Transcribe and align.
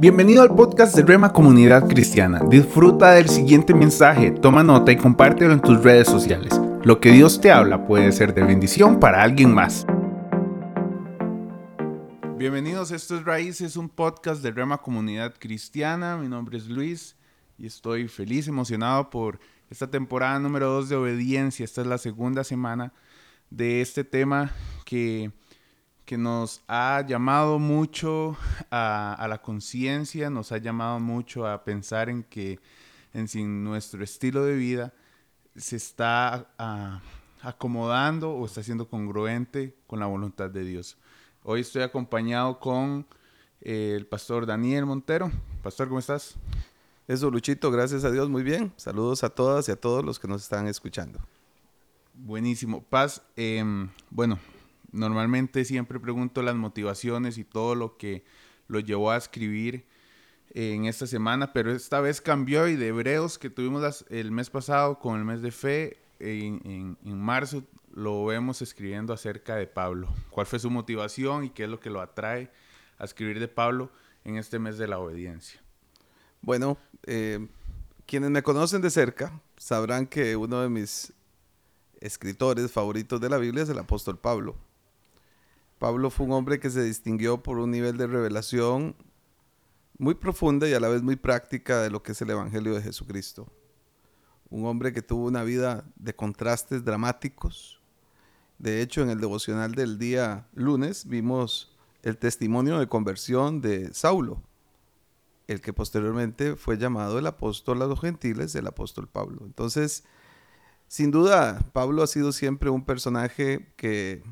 Bienvenido 0.00 0.40
al 0.40 0.54
podcast 0.54 0.96
de 0.96 1.02
Rema 1.02 1.30
Comunidad 1.30 1.86
Cristiana. 1.86 2.40
Disfruta 2.48 3.10
del 3.10 3.28
siguiente 3.28 3.74
mensaje, 3.74 4.30
toma 4.30 4.62
nota 4.62 4.92
y 4.92 4.96
compártelo 4.96 5.52
en 5.52 5.60
tus 5.60 5.82
redes 5.82 6.08
sociales. 6.08 6.58
Lo 6.84 7.00
que 7.00 7.12
Dios 7.12 7.38
te 7.38 7.52
habla 7.52 7.86
puede 7.86 8.10
ser 8.12 8.32
de 8.32 8.42
bendición 8.42 8.98
para 8.98 9.22
alguien 9.22 9.52
más. 9.52 9.84
Bienvenidos, 12.38 12.92
esto 12.92 13.18
es 13.18 13.26
Raíces, 13.26 13.76
un 13.76 13.90
podcast 13.90 14.42
de 14.42 14.52
Rema 14.52 14.78
Comunidad 14.78 15.34
Cristiana. 15.38 16.16
Mi 16.16 16.28
nombre 16.28 16.56
es 16.56 16.70
Luis 16.70 17.14
y 17.58 17.66
estoy 17.66 18.08
feliz, 18.08 18.48
emocionado 18.48 19.10
por 19.10 19.38
esta 19.68 19.90
temporada 19.90 20.38
número 20.38 20.70
2 20.70 20.88
de 20.88 20.96
Obediencia. 20.96 21.62
Esta 21.62 21.82
es 21.82 21.86
la 21.86 21.98
segunda 21.98 22.42
semana 22.42 22.94
de 23.50 23.82
este 23.82 24.02
tema 24.04 24.50
que 24.86 25.30
que 26.10 26.18
nos 26.18 26.60
ha 26.66 27.04
llamado 27.06 27.60
mucho 27.60 28.36
a, 28.68 29.24
la 29.28 29.40
conciencia, 29.40 30.28
nos 30.28 30.50
ha 30.50 30.58
llamado 30.58 30.98
mucho 30.98 31.46
a 31.46 31.62
pensar 31.62 32.08
en 32.08 32.24
que 32.24 32.58
en 33.14 33.28
si 33.28 33.44
nuestro 33.44 34.02
estilo 34.02 34.44
de 34.44 34.56
vida 34.56 34.92
se 35.54 35.76
está 35.76 36.50
acomodando 37.40 38.32
o 38.32 38.44
está 38.44 38.60
siendo 38.60 38.88
congruente 38.88 39.76
con 39.86 40.00
la 40.00 40.06
voluntad 40.06 40.50
de 40.50 40.64
Dios. 40.64 40.96
Hoy 41.44 41.60
estoy 41.60 41.82
acompañado 41.82 42.58
con 42.58 43.06
eh, 43.60 43.94
el 43.96 44.04
pastor 44.04 44.46
Daniel 44.46 44.86
Montero. 44.86 45.30
Pastor, 45.62 45.86
¿cómo 45.86 46.00
estás? 46.00 46.34
Eso, 47.06 47.30
Luchito, 47.30 47.70
gracias 47.70 48.02
a 48.02 48.10
Dios, 48.10 48.28
muy 48.28 48.42
bien. 48.42 48.72
Saludos 48.74 49.22
a 49.22 49.30
todas 49.30 49.68
y 49.68 49.70
a 49.70 49.76
todos 49.76 50.04
los 50.04 50.18
que 50.18 50.26
nos 50.26 50.42
están 50.42 50.66
escuchando. 50.66 51.20
Buenísimo. 52.14 52.82
Paz, 52.82 53.22
em, 53.36 53.88
bueno, 54.10 54.40
Normalmente 54.92 55.64
siempre 55.64 56.00
pregunto 56.00 56.42
las 56.42 56.56
motivaciones 56.56 57.38
y 57.38 57.44
todo 57.44 57.74
lo 57.74 57.96
que 57.96 58.24
lo 58.68 58.80
llevó 58.80 59.10
a 59.10 59.16
escribir 59.16 59.86
en 60.52 60.86
esta 60.86 61.06
semana, 61.06 61.52
pero 61.52 61.72
esta 61.72 62.00
vez 62.00 62.20
cambió 62.20 62.66
y 62.66 62.76
de 62.76 62.88
Hebreos 62.88 63.38
que 63.38 63.50
tuvimos 63.50 64.04
el 64.10 64.32
mes 64.32 64.50
pasado 64.50 64.98
con 64.98 65.18
el 65.18 65.24
mes 65.24 65.42
de 65.42 65.52
fe, 65.52 65.98
en, 66.18 66.96
marzo 67.04 67.62
lo 67.92 68.24
vemos 68.26 68.62
escribiendo 68.62 69.12
acerca 69.12 69.56
de 69.56 69.66
Pablo. 69.66 70.08
¿Cuál 70.30 70.46
fue 70.46 70.58
su 70.58 70.70
motivación 70.70 71.44
y 71.44 71.50
qué 71.50 71.64
es 71.64 71.68
lo 71.68 71.80
que 71.80 71.90
lo 71.90 72.00
atrae 72.00 72.50
a 72.98 73.04
escribir 73.04 73.40
de 73.40 73.48
Pablo 73.48 73.90
en 74.24 74.36
este 74.36 74.58
mes 74.58 74.76
de 74.78 74.88
la 74.88 74.98
obediencia? 74.98 75.60
Bueno, 76.40 76.78
eh, 77.04 77.48
quienes 78.06 78.30
me 78.30 78.42
conocen 78.42 78.80
de 78.80 78.90
cerca 78.90 79.40
sabrán 79.56 80.06
que 80.06 80.36
uno 80.36 80.60
de 80.62 80.68
mis 80.68 81.12
escritores 82.00 82.70
favoritos 82.70 83.20
de 83.20 83.28
la 83.28 83.38
Biblia 83.38 83.62
es 83.62 83.68
el 83.68 83.78
apóstol 83.78 84.18
Pablo. 84.18 84.56
Pablo 85.80 86.10
fue 86.10 86.26
un 86.26 86.32
hombre 86.32 86.60
que 86.60 86.68
se 86.68 86.82
distinguió 86.82 87.42
por 87.42 87.58
un 87.58 87.70
nivel 87.70 87.96
de 87.96 88.06
revelación 88.06 88.94
muy 89.96 90.14
profunda 90.14 90.68
y 90.68 90.74
a 90.74 90.78
la 90.78 90.88
vez 90.88 91.00
muy 91.00 91.16
práctica 91.16 91.80
de 91.80 91.88
lo 91.88 92.02
que 92.02 92.12
es 92.12 92.20
el 92.20 92.28
Evangelio 92.28 92.74
de 92.74 92.82
Jesucristo. 92.82 93.50
Un 94.50 94.66
hombre 94.66 94.92
que 94.92 95.00
tuvo 95.00 95.24
una 95.24 95.42
vida 95.42 95.86
de 95.96 96.14
contrastes 96.14 96.84
dramáticos. 96.84 97.80
De 98.58 98.82
hecho, 98.82 99.00
en 99.00 99.08
el 99.08 99.20
devocional 99.20 99.72
del 99.74 99.98
día 99.98 100.46
lunes 100.52 101.06
vimos 101.06 101.74
el 102.02 102.18
testimonio 102.18 102.78
de 102.78 102.86
conversión 102.86 103.62
de 103.62 103.94
Saulo, 103.94 104.42
el 105.46 105.62
que 105.62 105.72
posteriormente 105.72 106.56
fue 106.56 106.76
llamado 106.76 107.18
el 107.18 107.26
apóstol 107.26 107.80
a 107.80 107.86
los 107.86 108.02
gentiles, 108.02 108.54
el 108.54 108.66
apóstol 108.66 109.08
Pablo. 109.08 109.46
Entonces, 109.46 110.04
sin 110.88 111.10
duda, 111.10 111.70
Pablo 111.72 112.02
ha 112.02 112.06
sido 112.06 112.32
siempre 112.32 112.68
un 112.68 112.84
personaje 112.84 113.72
que 113.78 114.22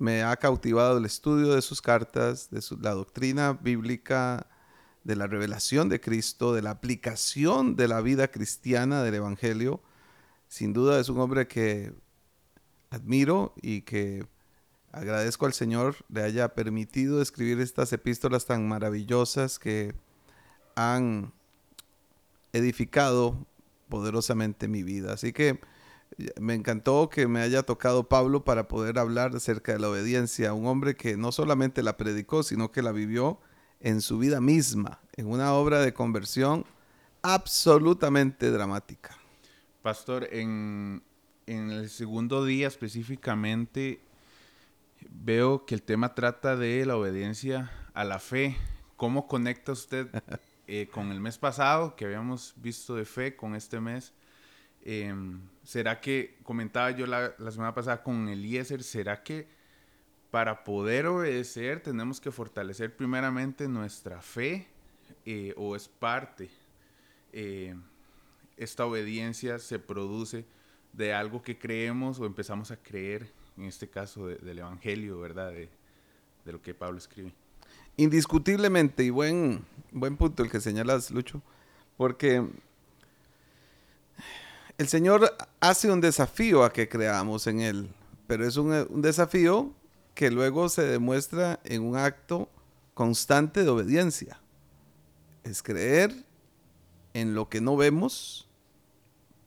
me 0.00 0.22
ha 0.22 0.34
cautivado 0.36 0.96
el 0.96 1.04
estudio 1.04 1.54
de 1.54 1.60
sus 1.60 1.82
cartas, 1.82 2.48
de 2.50 2.62
la 2.80 2.92
doctrina 2.92 3.52
bíblica, 3.52 4.46
de 5.04 5.14
la 5.14 5.26
revelación 5.26 5.90
de 5.90 6.00
Cristo, 6.00 6.54
de 6.54 6.62
la 6.62 6.70
aplicación 6.70 7.76
de 7.76 7.86
la 7.86 8.00
vida 8.00 8.28
cristiana 8.28 9.02
del 9.02 9.16
Evangelio. 9.16 9.82
Sin 10.48 10.72
duda 10.72 10.98
es 10.98 11.10
un 11.10 11.20
hombre 11.20 11.46
que 11.46 11.92
admiro 12.88 13.52
y 13.60 13.82
que 13.82 14.26
agradezco 14.90 15.44
al 15.44 15.52
Señor 15.52 15.96
le 16.08 16.22
haya 16.22 16.54
permitido 16.54 17.20
escribir 17.20 17.60
estas 17.60 17.92
epístolas 17.92 18.46
tan 18.46 18.66
maravillosas 18.66 19.58
que 19.58 19.94
han 20.76 21.34
edificado 22.54 23.46
poderosamente 23.90 24.66
mi 24.66 24.82
vida. 24.82 25.12
Así 25.12 25.34
que 25.34 25.60
me 26.40 26.54
encantó 26.54 27.08
que 27.08 27.26
me 27.28 27.40
haya 27.40 27.62
tocado 27.62 28.08
Pablo 28.08 28.44
para 28.44 28.68
poder 28.68 28.98
hablar 28.98 29.34
acerca 29.34 29.72
de 29.72 29.78
la 29.78 29.88
obediencia, 29.88 30.52
un 30.52 30.66
hombre 30.66 30.96
que 30.96 31.16
no 31.16 31.32
solamente 31.32 31.82
la 31.82 31.96
predicó, 31.96 32.42
sino 32.42 32.70
que 32.70 32.82
la 32.82 32.92
vivió 32.92 33.40
en 33.80 34.00
su 34.00 34.18
vida 34.18 34.40
misma, 34.40 35.00
en 35.16 35.26
una 35.26 35.54
obra 35.54 35.80
de 35.80 35.94
conversión 35.94 36.64
absolutamente 37.22 38.50
dramática. 38.50 39.16
Pastor, 39.82 40.28
en, 40.32 41.02
el 41.46 41.88
segundo 41.88 42.44
día 42.44 42.68
específicamente 42.68 44.00
veo 45.08 45.64
que 45.64 45.74
el 45.74 45.82
tema 45.82 46.14
trata 46.14 46.56
de 46.56 46.84
la 46.84 46.96
obediencia 46.96 47.70
a 47.94 48.04
la 48.04 48.18
fe. 48.18 48.56
¿Cómo 48.96 49.26
conecta 49.26 49.72
usted 49.72 50.08
eh, 50.66 50.88
con 50.92 51.10
el 51.10 51.20
mes 51.20 51.38
pasado 51.38 51.96
que 51.96 52.04
habíamos 52.04 52.54
visto 52.56 52.94
de 52.94 53.06
fe 53.06 53.36
con 53.36 53.54
este 53.54 53.80
mes? 53.80 54.12
Em, 54.82 55.40
¿Será 55.62 56.00
que, 56.00 56.38
comentaba 56.42 56.90
yo 56.90 57.06
la, 57.06 57.34
semana 57.50 57.74
pasada 57.74 58.02
con 58.02 58.28
Eliezer, 58.28 58.82
¿será 58.82 59.22
que 59.22 59.46
para 60.30 60.64
poder 60.64 61.06
obedecer 61.06 61.82
tenemos 61.82 62.20
que 62.20 62.30
fortalecer 62.30 62.96
primeramente 62.96 63.68
nuestra 63.68 64.22
fe 64.22 64.66
eh, 65.26 65.54
o 65.56 65.76
es 65.76 65.86
parte? 65.86 66.50
Eh, 67.32 67.74
esta 68.56 68.86
obediencia 68.86 69.58
se 69.58 69.78
produce 69.78 70.44
de 70.92 71.12
algo 71.14 71.42
que 71.42 71.58
creemos 71.58 72.18
o 72.18 72.26
empezamos 72.26 72.70
a 72.70 72.76
creer, 72.76 73.30
en 73.56 73.64
este 73.64 73.88
caso 73.88 74.26
del 74.26 74.58
Evangelio, 74.58 75.20
¿verdad? 75.20 75.52
De, 75.52 75.68
de, 76.44 76.52
lo 76.52 76.60
que 76.60 76.74
Pablo 76.74 76.98
escribe. 76.98 77.32
Indiscutiblemente, 77.96 79.04
y 79.04 79.10
buen, 79.10 79.64
buen 79.92 80.16
punto 80.16 80.42
el 80.42 80.50
que 80.50 80.60
señalas, 80.60 81.10
Lucho, 81.10 81.42
porque 81.96 82.44
el 84.80 84.88
Señor 84.88 85.36
hace 85.60 85.92
un 85.92 86.00
desafío 86.00 86.64
a 86.64 86.72
que 86.72 86.88
creamos 86.88 87.46
en 87.46 87.60
Él, 87.60 87.90
pero 88.26 88.48
es 88.48 88.56
un, 88.56 89.02
desafío 89.02 89.74
que 90.14 90.30
luego 90.30 90.70
se 90.70 90.84
demuestra 90.84 91.60
en 91.64 91.82
un 91.82 91.98
acto 91.98 92.48
constante 92.94 93.62
de 93.62 93.68
obediencia. 93.68 94.40
Es 95.44 95.62
creer 95.62 96.24
en 97.12 97.34
lo 97.34 97.50
que 97.50 97.60
no 97.60 97.76
vemos, 97.76 98.48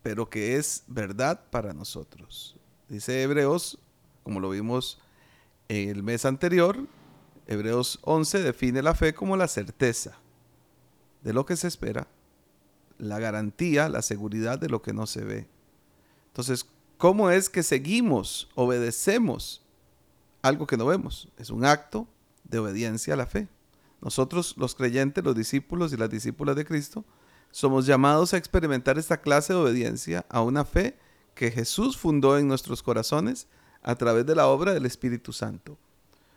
pero 0.04 0.30
que 0.30 0.58
es 0.58 0.84
verdad 0.86 1.42
para 1.50 1.74
nosotros. 1.74 2.56
Dice 2.88 3.24
Hebreos, 3.24 3.80
como 4.22 4.40
lo 4.40 4.52
vimos 4.52 5.00
en 5.68 5.90
el 5.90 6.04
mes 6.04 6.26
anterior, 6.26 6.78
Hebreos 7.48 7.98
11 8.04 8.44
define 8.44 8.84
la 8.84 8.94
fe 8.94 9.16
como 9.16 9.36
la 9.36 9.48
certeza 9.48 10.16
de 11.24 11.34
lo 11.34 11.44
que 11.44 11.56
se 11.56 11.70
espera 11.70 12.06
la 13.10 13.20
garantía, 13.20 13.90
la 13.90 14.02
seguridad 14.02 14.60
de 14.60 14.70
lo 14.70 14.82
que 14.82 14.94
no 14.94 15.06
se 15.08 15.24
ve. 15.24 15.48
Entonces, 16.28 16.66
¿cómo 16.98 17.30
es 17.30 17.50
que 17.50 17.64
seguimos, 17.64 18.50
obedecemos 18.56 19.64
algo 20.42 20.68
que 20.68 20.78
no 20.78 20.86
vemos? 20.86 21.30
Es 21.38 21.50
un 21.50 21.66
acto 21.66 22.08
de 22.44 22.60
obediencia 22.60 23.14
a 23.14 23.18
la 23.18 23.26
fe. 23.26 23.48
Nosotros, 24.02 24.56
los 24.58 24.76
creyentes, 24.76 25.24
los 25.24 25.36
discípulos 25.36 25.94
y 25.94 25.98
las 25.98 26.10
discípulas 26.10 26.56
de 26.56 26.66
Cristo, 26.66 27.06
somos 27.52 27.86
llamados 27.86 28.34
a 28.34 28.38
experimentar 28.38 28.98
esta 28.98 29.22
clase 29.22 29.54
de 29.54 29.60
obediencia 29.60 30.26
a 30.30 30.42
una 30.42 30.66
fe 30.66 30.98
que 31.36 31.52
Jesús 31.52 31.98
fundó 31.98 32.38
en 32.38 32.48
nuestros 32.48 32.84
corazones 32.84 33.48
a 33.82 33.96
través 33.96 34.26
de 34.26 34.36
la 34.36 34.48
obra 34.48 34.74
del 34.74 34.86
Espíritu 34.86 35.34
Santo. 35.34 35.78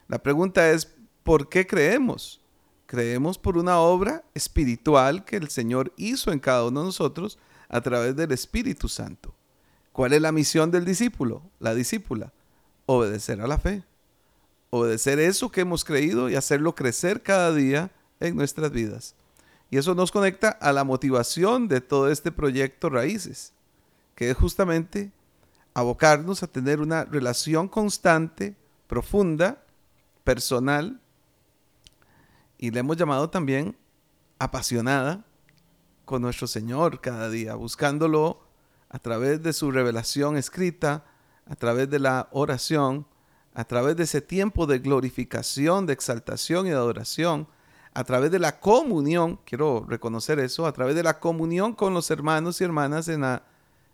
La 0.08 0.22
pregunta 0.22 0.70
es, 0.70 0.94
¿por 1.22 1.48
qué 1.48 1.66
creemos? 1.66 2.40
Creemos 2.86 3.36
por 3.36 3.58
una 3.58 3.78
obra 3.80 4.24
espiritual 4.34 5.24
que 5.24 5.36
el 5.36 5.48
Señor 5.48 5.92
hizo 5.96 6.30
en 6.32 6.38
cada 6.38 6.64
uno 6.64 6.80
de 6.80 6.86
nosotros 6.86 7.38
a 7.68 7.80
través 7.80 8.14
del 8.14 8.30
Espíritu 8.30 8.88
Santo. 8.88 9.34
¿Cuál 9.92 10.12
es 10.12 10.22
la 10.22 10.30
misión 10.30 10.70
del 10.70 10.84
discípulo? 10.84 11.42
La 11.58 11.74
discípula. 11.74 12.32
Obedecer 12.86 13.40
a 13.40 13.48
la 13.48 13.58
fe. 13.58 13.82
Obedecer 14.70 15.18
eso 15.18 15.50
que 15.50 15.62
hemos 15.62 15.84
creído 15.84 16.30
y 16.30 16.36
hacerlo 16.36 16.74
crecer 16.74 17.22
cada 17.22 17.52
día 17.52 17.90
en 18.20 18.36
nuestras 18.36 18.70
vidas. 18.70 19.16
Y 19.70 19.78
eso 19.78 19.94
nos 19.96 20.12
conecta 20.12 20.50
a 20.50 20.72
la 20.72 20.84
motivación 20.84 21.66
de 21.66 21.80
todo 21.80 22.10
este 22.10 22.30
proyecto 22.30 22.88
Raíces, 22.88 23.52
que 24.14 24.30
es 24.30 24.36
justamente 24.36 25.10
abocarnos 25.74 26.42
a 26.42 26.46
tener 26.46 26.80
una 26.80 27.04
relación 27.04 27.66
constante, 27.66 28.54
profunda, 28.86 29.62
personal 30.22 31.00
y 32.58 32.70
le 32.70 32.80
hemos 32.80 32.96
llamado 32.96 33.30
también 33.30 33.76
apasionada 34.38 35.24
con 36.04 36.22
nuestro 36.22 36.46
Señor 36.46 37.00
cada 37.00 37.28
día, 37.28 37.54
buscándolo 37.54 38.40
a 38.88 38.98
través 38.98 39.42
de 39.42 39.52
su 39.52 39.70
revelación 39.70 40.36
escrita, 40.36 41.04
a 41.46 41.56
través 41.56 41.90
de 41.90 41.98
la 41.98 42.28
oración, 42.30 43.06
a 43.54 43.64
través 43.64 43.96
de 43.96 44.04
ese 44.04 44.20
tiempo 44.20 44.66
de 44.66 44.78
glorificación, 44.78 45.86
de 45.86 45.92
exaltación 45.92 46.66
y 46.66 46.70
de 46.70 46.76
adoración, 46.76 47.48
a 47.94 48.04
través 48.04 48.30
de 48.30 48.38
la 48.38 48.60
comunión, 48.60 49.40
quiero 49.46 49.86
reconocer 49.88 50.38
eso, 50.38 50.66
a 50.66 50.72
través 50.72 50.94
de 50.94 51.02
la 51.02 51.18
comunión 51.18 51.72
con 51.72 51.94
los 51.94 52.10
hermanos 52.10 52.60
y 52.60 52.64
hermanas 52.64 53.08
en 53.08 53.22
la 53.22 53.44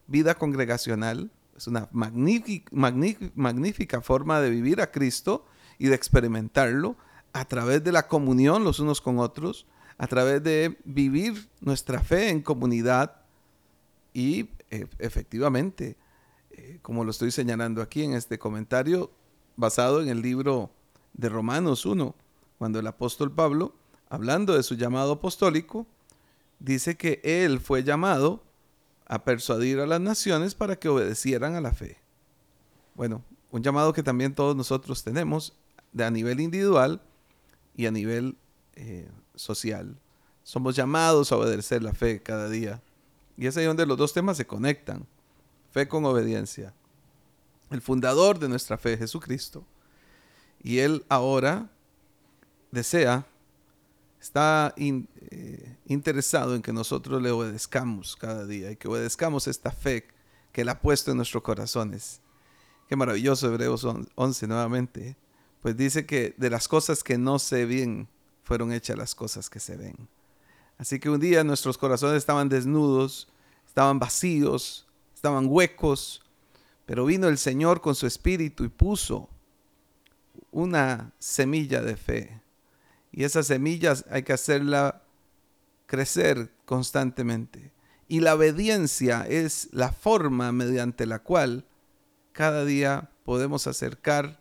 vida 0.09 0.35
congregacional. 0.35 1.31
Es 1.57 1.69
una 1.69 1.89
magnífica, 1.93 4.01
forma 4.01 4.41
de 4.41 4.51
vivir 4.51 4.81
a 4.81 4.91
Cristo 4.91 5.47
y 5.79 5.87
de 5.87 5.95
experimentarlo 5.95 6.97
a 7.33 7.45
través 7.45 7.83
de 7.83 7.93
la 7.93 8.09
comunión 8.09 8.65
los 8.65 8.81
unos 8.81 9.01
con 9.01 9.19
otros, 9.19 9.67
a 9.99 10.07
través 10.07 10.43
de 10.43 10.79
vivir 10.85 11.49
nuestra 11.61 12.01
fe 12.01 12.29
en 12.29 12.43
comunidad 12.43 13.23
y 14.13 14.51
e, 14.71 14.87
efectivamente, 14.99 15.97
eh, 16.51 16.79
como 16.83 17.05
lo 17.05 17.11
estoy 17.11 17.31
señalando 17.31 17.83
aquí 17.83 18.03
en 18.03 18.15
este 18.15 18.39
comentario, 18.39 19.11
basado 19.57 20.03
en 20.03 20.09
el 20.09 20.23
libro 20.23 20.71
de 21.15 21.29
Romanos 21.29 21.87
1, 21.87 22.15
cuando 22.59 22.79
el 22.79 22.87
apóstol 22.87 23.33
Pablo, 23.33 23.75
hablando 24.09 24.55
de 24.55 24.63
su 24.63 24.75
llamado 24.75 25.13
apostólico, 25.13 25.87
dice 26.59 26.97
que 26.97 27.21
él 27.23 27.61
fue 27.61 27.83
llamado 27.83 28.43
a 29.07 29.25
persuadir 29.25 29.81
a 29.81 29.87
las 29.87 30.01
naciones 30.01 30.55
para 30.55 30.77
que 30.77 30.89
obedecieran 30.89 31.55
a 31.55 31.61
la 31.61 31.73
fe. 31.73 31.99
Bueno, 32.95 33.23
un 33.51 33.63
llamado 33.63 33.93
que 33.93 34.03
también 34.03 34.35
todos 34.35 34.57
nosotros 34.57 35.05
tenemos 35.05 35.55
de 35.93 36.05
a 36.05 36.11
nivel 36.11 36.41
individual 36.41 37.03
y 37.77 37.87
a 37.87 37.91
nivel 37.91 38.37
eh, 38.75 39.09
social. 39.35 39.99
Somos 40.43 40.77
llamados 40.77 41.33
a 41.33 41.37
obedecer 41.37 41.83
la 41.83 41.93
fe 41.93 42.23
cada 42.23 42.49
día. 42.49 42.83
Y 43.37 43.47
es 43.47 43.57
ahí 43.57 43.65
donde 43.65 43.87
los 43.87 43.97
dos 43.97 44.13
temas 44.13 44.37
se 44.37 44.47
conectan. 44.47 45.07
Fe 45.71 45.89
con 45.89 46.05
obediencia. 46.05 46.75
El 47.71 47.81
fundador 47.81 48.39
de 48.39 48.49
nuestra 48.49 48.77
fe, 48.77 48.97
Jesucristo. 48.99 49.65
Y 50.63 50.79
Él 50.79 51.05
ahora 51.09 51.71
desea 52.71 53.27
está 54.23 54.73
eh, 54.77 55.77
interesado 55.87 56.55
en 56.55 56.63
que 56.63 56.73
nosotros 56.73 57.21
le 57.21 57.33
obedezcamos 57.33 58.15
cada 58.15 58.47
día 58.47 58.71
y 58.71 58.77
que 58.77 58.87
obedezcamos 58.87 59.49
esta 59.49 59.73
fe 59.73 60.07
que 60.53 60.61
Él 60.61 60.69
ha 60.69 60.81
puesto 60.81 61.11
en 61.11 61.17
nuestros 61.17 61.43
corazones. 61.43 62.21
Qué 62.89 62.95
maravilloso 62.95 63.49
Hebreos 63.49 63.85
11 64.15 64.47
nuevamente. 64.47 65.17
Pues 65.63 65.77
dice 65.77 66.05
que 66.05 66.35
de 66.37 66.51
las 66.51 66.69
cosas 66.69 67.03
que 67.03 67.17
no 67.17 67.39
se 67.39 67.65
ven, 67.65 68.09
fueron 68.45 68.73
hechas 68.73 68.99
las 68.99 69.15
cosas 69.15 69.49
que 69.49 69.61
se 69.61 69.77
ven. 69.77 69.97
Así 70.77 70.99
que 70.99 71.09
un 71.09 71.21
día 71.21 71.45
nuestros 71.45 71.79
corazones 71.79 72.19
estaban 72.19 72.49
desnudos, 72.51 73.29
estaban 73.67 73.99
vacíos, 73.99 74.87
estaban 75.15 75.47
huecos, 75.49 76.23
pero 76.85 77.07
vino 77.07 77.29
el 77.29 77.39
Señor 77.39 77.81
con 77.81 77.95
su 77.95 78.07
espíritu 78.07 78.65
y 78.65 78.69
puso 78.69 79.31
una 80.51 81.13
semilla 81.19 81.81
de 81.81 81.97
fe 81.97 82.43
y 83.13 83.25
esas 83.25 83.47
semillas 83.47 84.05
hay 84.11 84.23
que 84.23 84.33
hacerla 84.33 85.03
crecer 85.87 86.51
constantemente. 86.65 87.71
Y 88.09 88.21
la 88.21 88.35
obediencia 88.35 89.27
es 89.29 89.69
la 89.73 89.93
forma 89.93 90.51
mediante 90.51 91.07
la 91.07 91.19
cual 91.19 91.67
cada 92.33 92.65
día 92.65 93.11
podemos 93.25 93.67
acercar, 93.67 94.41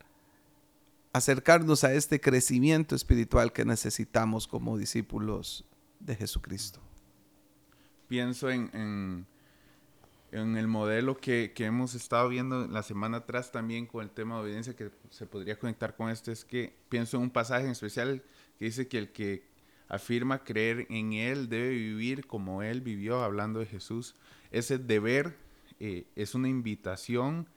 acercarnos 1.13 1.83
a 1.83 1.93
este 1.93 2.19
crecimiento 2.19 2.95
espiritual 2.95 3.51
que 3.51 3.65
necesitamos 3.65 4.47
como 4.47 4.77
discípulos 4.77 5.65
de 5.99 6.15
Jesucristo. 6.15 6.79
Pienso 8.07 8.49
en, 8.49 9.25
en, 10.31 10.57
el 10.57 10.67
modelo 10.67 11.17
que, 11.17 11.53
que, 11.55 11.65
hemos 11.65 11.95
estado 11.95 12.27
viendo 12.29 12.67
la 12.67 12.83
semana 12.83 13.17
atrás 13.17 13.51
también 13.51 13.85
con 13.85 14.03
el 14.03 14.09
tema 14.09 14.35
de 14.35 14.41
obediencia 14.41 14.75
que 14.75 14.91
se 15.09 15.25
podría 15.25 15.57
conectar 15.57 15.95
con 15.95 16.09
esto, 16.09 16.31
es 16.31 16.43
que 16.43 16.73
pienso 16.89 17.17
en 17.17 17.23
un 17.23 17.29
pasaje 17.29 17.65
en 17.65 17.71
especial 17.71 18.23
dice 18.59 18.87
que 18.87 18.97
el 18.97 19.11
que 19.11 19.51
afirma 19.87 20.43
creer 20.43 20.87
en 20.89 21.13
Él 21.13 21.49
debe 21.49 21.69
vivir 21.69 22.25
como 22.25 22.63
Él 22.63 22.79
vivió, 22.81 23.23
hablando 23.23 23.59
de 23.59 23.65
Jesús. 23.65 24.15
Ese 24.51 24.77
deber 24.77 25.35
eh, 25.79 26.05
es 26.15 26.33
una 26.33 26.47
invitación 26.47 27.47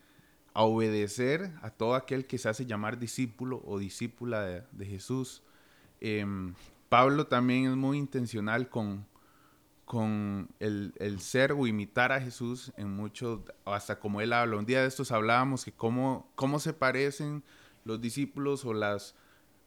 a 0.54 0.62
obedecer 0.62 1.52
a 1.62 1.70
todo 1.70 1.96
aquel 1.96 2.26
que 2.26 2.38
se 2.38 2.48
hace 2.48 2.64
llamar 2.64 2.98
discípulo 2.98 3.60
o 3.66 3.78
discípula 3.78 4.42
de, 4.42 4.86
Jesús. 4.86 5.42
Em, 6.00 6.54
Pablo 6.88 7.26
también 7.26 7.66
es 7.66 7.76
muy 7.76 7.98
intencional 7.98 8.68
con, 8.68 9.04
con 9.84 10.48
el, 10.60 11.18
ser 11.18 11.52
o 11.52 11.66
imitar 11.66 12.12
a 12.12 12.20
Jesús 12.20 12.72
en 12.76 12.90
mucho, 12.90 13.44
hasta 13.64 13.98
como 13.98 14.20
él 14.20 14.32
habla. 14.32 14.56
Un 14.56 14.64
día 14.64 14.80
de 14.80 14.86
estos 14.86 15.10
hablábamos 15.10 15.64
que 15.64 15.72
cómo, 15.72 16.30
cómo 16.36 16.60
se 16.60 16.72
parecen 16.72 17.42
los 17.84 18.00
discípulos 18.00 18.64
o 18.64 18.72
las 18.72 19.16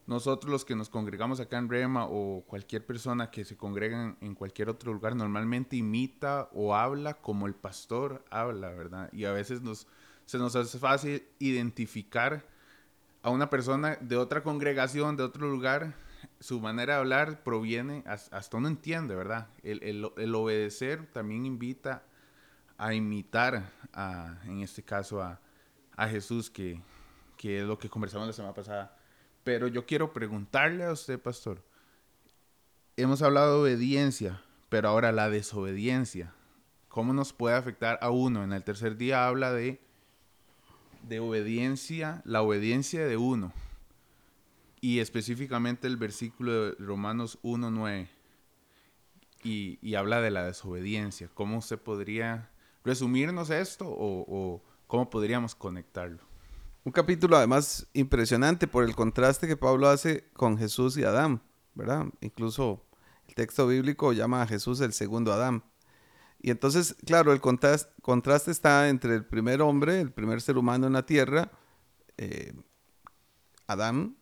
nosotros 0.07 0.49
los 0.49 0.63
que 0.63 0.73
nos 0.73 0.87
congregamos 0.87 1.41
acá 1.41 1.57
en 1.57 1.67
Rema 1.67 2.05
o 2.05 2.45
cualquier 2.47 2.85
persona 2.85 3.29
que 3.29 3.43
se 3.43 3.57
congrega 3.57 4.15
en 4.21 4.35
cualquier 4.35 4.69
otro 4.69 4.93
lugar 4.93 5.17
normalmente 5.17 5.75
imita 5.75 6.47
o 6.53 6.73
habla 6.73 7.15
como 7.15 7.45
el 7.45 7.53
pastor 7.53 8.23
habla, 8.31 8.69
¿verdad? 8.69 9.09
Y 9.11 9.25
a 9.25 9.33
veces 9.33 9.61
nos, 9.61 9.85
se 10.27 10.37
nos 10.37 10.55
hace 10.55 10.77
fácil 10.77 11.23
identificar 11.39 12.45
a 13.23 13.31
una 13.31 13.49
persona 13.49 13.97
de 13.99 14.15
otra 14.17 14.43
congregación, 14.43 15.17
de 15.17 15.23
otro 15.23 15.49
lugar, 15.49 15.95
su 16.39 16.59
manera 16.59 16.93
de 16.93 16.99
hablar 16.99 17.43
proviene, 17.43 18.03
hasta 18.05 18.57
uno 18.57 18.67
entiende, 18.67 19.15
¿verdad? 19.15 19.47
El, 19.63 20.35
obedecer 20.35 21.07
también 21.11 21.47
invita 21.47 22.03
a 22.77 22.93
imitar, 22.93 23.71
a, 23.91 24.37
en 24.45 24.61
este 24.61 24.83
caso, 24.83 25.23
a, 25.23 25.39
Jesús, 26.07 26.51
que, 26.51 26.79
que 27.35 27.61
es 27.61 27.65
lo 27.65 27.79
que 27.79 27.89
conversamos 27.89 28.27
la 28.27 28.33
semana 28.33 28.53
pasada 28.53 28.95
pero 29.47 29.69
yo 29.69 29.85
quiero 29.85 30.11
preguntarle 30.11 30.83
a 30.83 30.91
usted, 30.91 31.17
pastor. 31.21 31.63
Hemos 32.97 33.21
hablado 33.21 33.63
de 33.63 33.71
obediencia, 33.71 34.41
pero 34.67 34.89
ahora 34.89 35.13
la 35.13 35.29
desobediencia. 35.29 36.33
¿Cómo 36.89 37.13
nos 37.13 37.31
puede 37.31 37.55
afectar 37.55 37.97
a 38.01 38.09
uno? 38.09 38.43
En 38.43 38.51
el 38.51 38.65
tercer 38.65 38.97
día 38.97 39.25
habla 39.25 39.53
de, 39.53 39.79
de 41.07 41.19
obediencia, 41.19 42.21
la 42.25 42.41
obediencia 42.41 43.05
de 43.05 43.17
uno. 43.17 43.53
Y 44.81 44.99
específicamente 44.99 45.87
el 45.87 45.97
versículo 45.97 46.65
de 46.65 46.71
Romanos 46.79 47.39
1.9. 47.43 48.07
Y, 49.43 49.79
y 49.81 49.95
habla 49.95 50.21
de 50.21 50.31
la 50.31 50.45
desobediencia. 50.45 51.29
¿Cómo 51.33 51.61
se 51.61 51.77
podría 51.77 52.49
resumirnos 52.83 53.49
esto 53.49 53.87
o, 53.87 54.25
o 54.27 54.63
cómo 54.87 55.09
podríamos 55.09 55.55
conectarlo? 55.55 56.23
Un 56.83 56.91
capítulo 56.91 57.35
además 57.35 57.85
impresionante 57.93 58.67
por 58.67 58.83
el 58.83 58.95
contraste 58.95 59.47
que 59.47 59.57
Pablo 59.57 59.89
hace 59.89 60.29
con 60.33 60.57
Jesús 60.57 60.97
y 60.97 61.03
Adán, 61.03 61.41
¿verdad? 61.75 62.05
Incluso 62.21 62.81
el 63.27 63.35
texto 63.35 63.67
bíblico 63.67 64.13
llama 64.13 64.41
a 64.41 64.47
Jesús 64.47 64.79
el 64.79 64.93
segundo 64.93 65.33
Adán. 65.33 65.63
Y 66.39 66.51
entonces, 66.51 66.95
claro, 67.05 67.33
el 67.33 67.41
contraste 67.41 68.51
está 68.51 68.89
entre 68.89 69.15
el 69.15 69.25
primer 69.25 69.61
hombre, 69.61 69.99
el 69.99 70.11
primer 70.11 70.41
ser 70.41 70.57
humano 70.57 70.87
en 70.87 70.93
la 70.93 71.05
tierra, 71.05 71.51
eh, 72.17 72.53
Adán, 73.65 74.17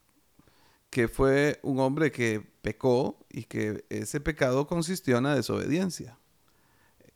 que 0.90 1.08
fue 1.08 1.60
un 1.62 1.80
hombre 1.80 2.12
que 2.12 2.42
pecó 2.62 3.26
y 3.30 3.44
que 3.44 3.86
ese 3.90 4.22
pecado 4.22 4.66
consistió 4.66 5.18
en 5.18 5.26
la 5.26 5.36
desobediencia 5.36 6.18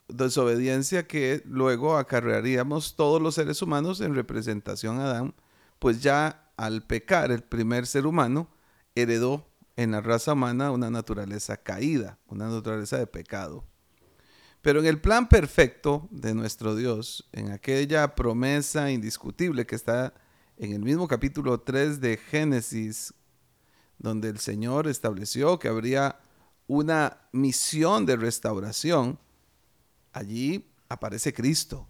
desobediencia 0.10 1.08
que 1.08 1.42
luego 1.46 1.98
acarrearíamos 1.98 2.96
todos 2.96 3.22
los 3.22 3.36
seres 3.36 3.62
humanos 3.62 4.02
en 4.02 4.16
representación 4.16 5.00
a 5.00 5.06
Adán, 5.06 5.36
pues 5.78 6.02
ya 6.02 6.52
al 6.58 6.84
pecar 6.84 7.32
el 7.32 7.44
primer 7.44 7.88
ser 7.88 8.06
humano 8.06 8.50
heredó 8.96 9.48
en 9.76 9.92
la 9.92 10.02
raza 10.02 10.34
humana 10.34 10.72
una 10.72 10.90
naturaleza 10.90 11.58
caída, 11.58 12.20
una 12.28 12.50
naturaleza 12.50 12.98
de 12.98 13.08
pecado. 13.08 13.64
Pero 14.62 14.82
en 14.82 14.86
el 14.86 15.00
plan 15.00 15.30
perfecto 15.30 16.08
de 16.12 16.34
nuestro 16.34 16.76
Dios, 16.76 17.30
en 17.32 17.52
aquella 17.52 18.16
promesa 18.16 18.92
indiscutible 18.92 19.66
que 19.66 19.76
está 19.76 20.14
en 20.58 20.74
el 20.74 20.82
mismo 20.82 21.08
capítulo 21.08 21.62
3 21.62 22.02
de 22.02 22.18
Génesis, 22.18 23.14
donde 23.98 24.28
el 24.28 24.40
Señor 24.40 24.88
estableció 24.88 25.60
que 25.60 25.70
habría 25.70 26.20
una 26.68 27.18
misión 27.32 28.06
de 28.06 28.18
restauración, 28.18 29.18
allí 30.12 30.70
aparece 30.90 31.34
Cristo. 31.34 31.88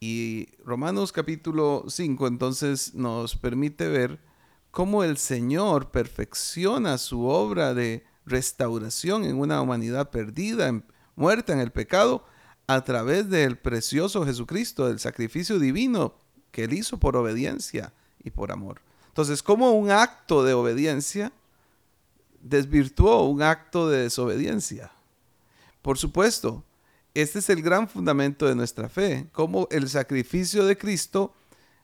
Y 0.00 0.48
Romanos 0.64 1.12
capítulo 1.12 1.84
5 1.86 2.26
entonces 2.26 2.92
nos 2.92 3.36
permite 3.36 3.88
ver 3.88 4.18
cómo 4.72 5.04
el 5.04 5.16
Señor 5.16 5.92
perfecciona 5.92 6.98
su 6.98 7.26
obra 7.26 7.72
de 7.72 8.04
restauración 8.26 9.24
en 9.24 9.38
una 9.38 9.60
humanidad 9.62 10.10
perdida, 10.10 10.82
muerta 11.16 11.52
en 11.52 11.60
el 11.60 11.72
pecado, 11.72 12.24
a 12.66 12.84
través 12.84 13.28
del 13.28 13.58
precioso 13.58 14.24
Jesucristo, 14.24 14.88
del 14.88 14.98
sacrificio 14.98 15.58
divino 15.58 16.14
que 16.50 16.64
él 16.64 16.72
hizo 16.72 16.98
por 16.98 17.16
obediencia 17.16 17.92
y 18.22 18.30
por 18.30 18.52
amor. 18.52 18.80
Entonces, 19.08 19.42
como 19.42 19.72
un 19.72 19.90
acto 19.90 20.44
de 20.44 20.54
obediencia 20.54 21.32
desvirtuó 22.42 23.28
un 23.28 23.42
acto 23.42 23.88
de 23.88 24.02
desobediencia? 24.02 24.92
Por 25.80 25.98
supuesto, 25.98 26.64
este 27.14 27.38
es 27.38 27.50
el 27.50 27.62
gran 27.62 27.88
fundamento 27.88 28.46
de 28.46 28.54
nuestra 28.54 28.88
fe, 28.88 29.28
como 29.32 29.68
el 29.70 29.88
sacrificio 29.88 30.64
de 30.64 30.76
Cristo, 30.76 31.34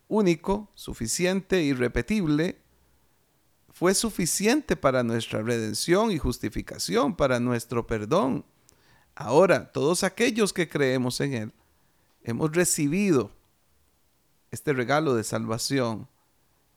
único, 0.08 0.70
suficiente, 0.75 1.62
irrepetible, 1.62 2.58
fue 3.73 3.94
suficiente 3.94 4.75
para 4.75 5.04
nuestra 5.04 5.42
redención 5.42 6.11
y 6.11 6.18
justificación, 6.18 7.14
para 7.14 7.38
nuestro 7.38 7.87
perdón. 7.87 8.44
Ahora, 9.20 9.72
todos 9.72 10.04
aquellos 10.04 10.52
que 10.52 10.68
creemos 10.68 11.20
en 11.20 11.34
Él, 11.34 11.52
hemos 12.22 12.52
recibido 12.52 13.32
este 14.52 14.72
regalo 14.72 15.16
de 15.16 15.25
salvación, 15.25 16.06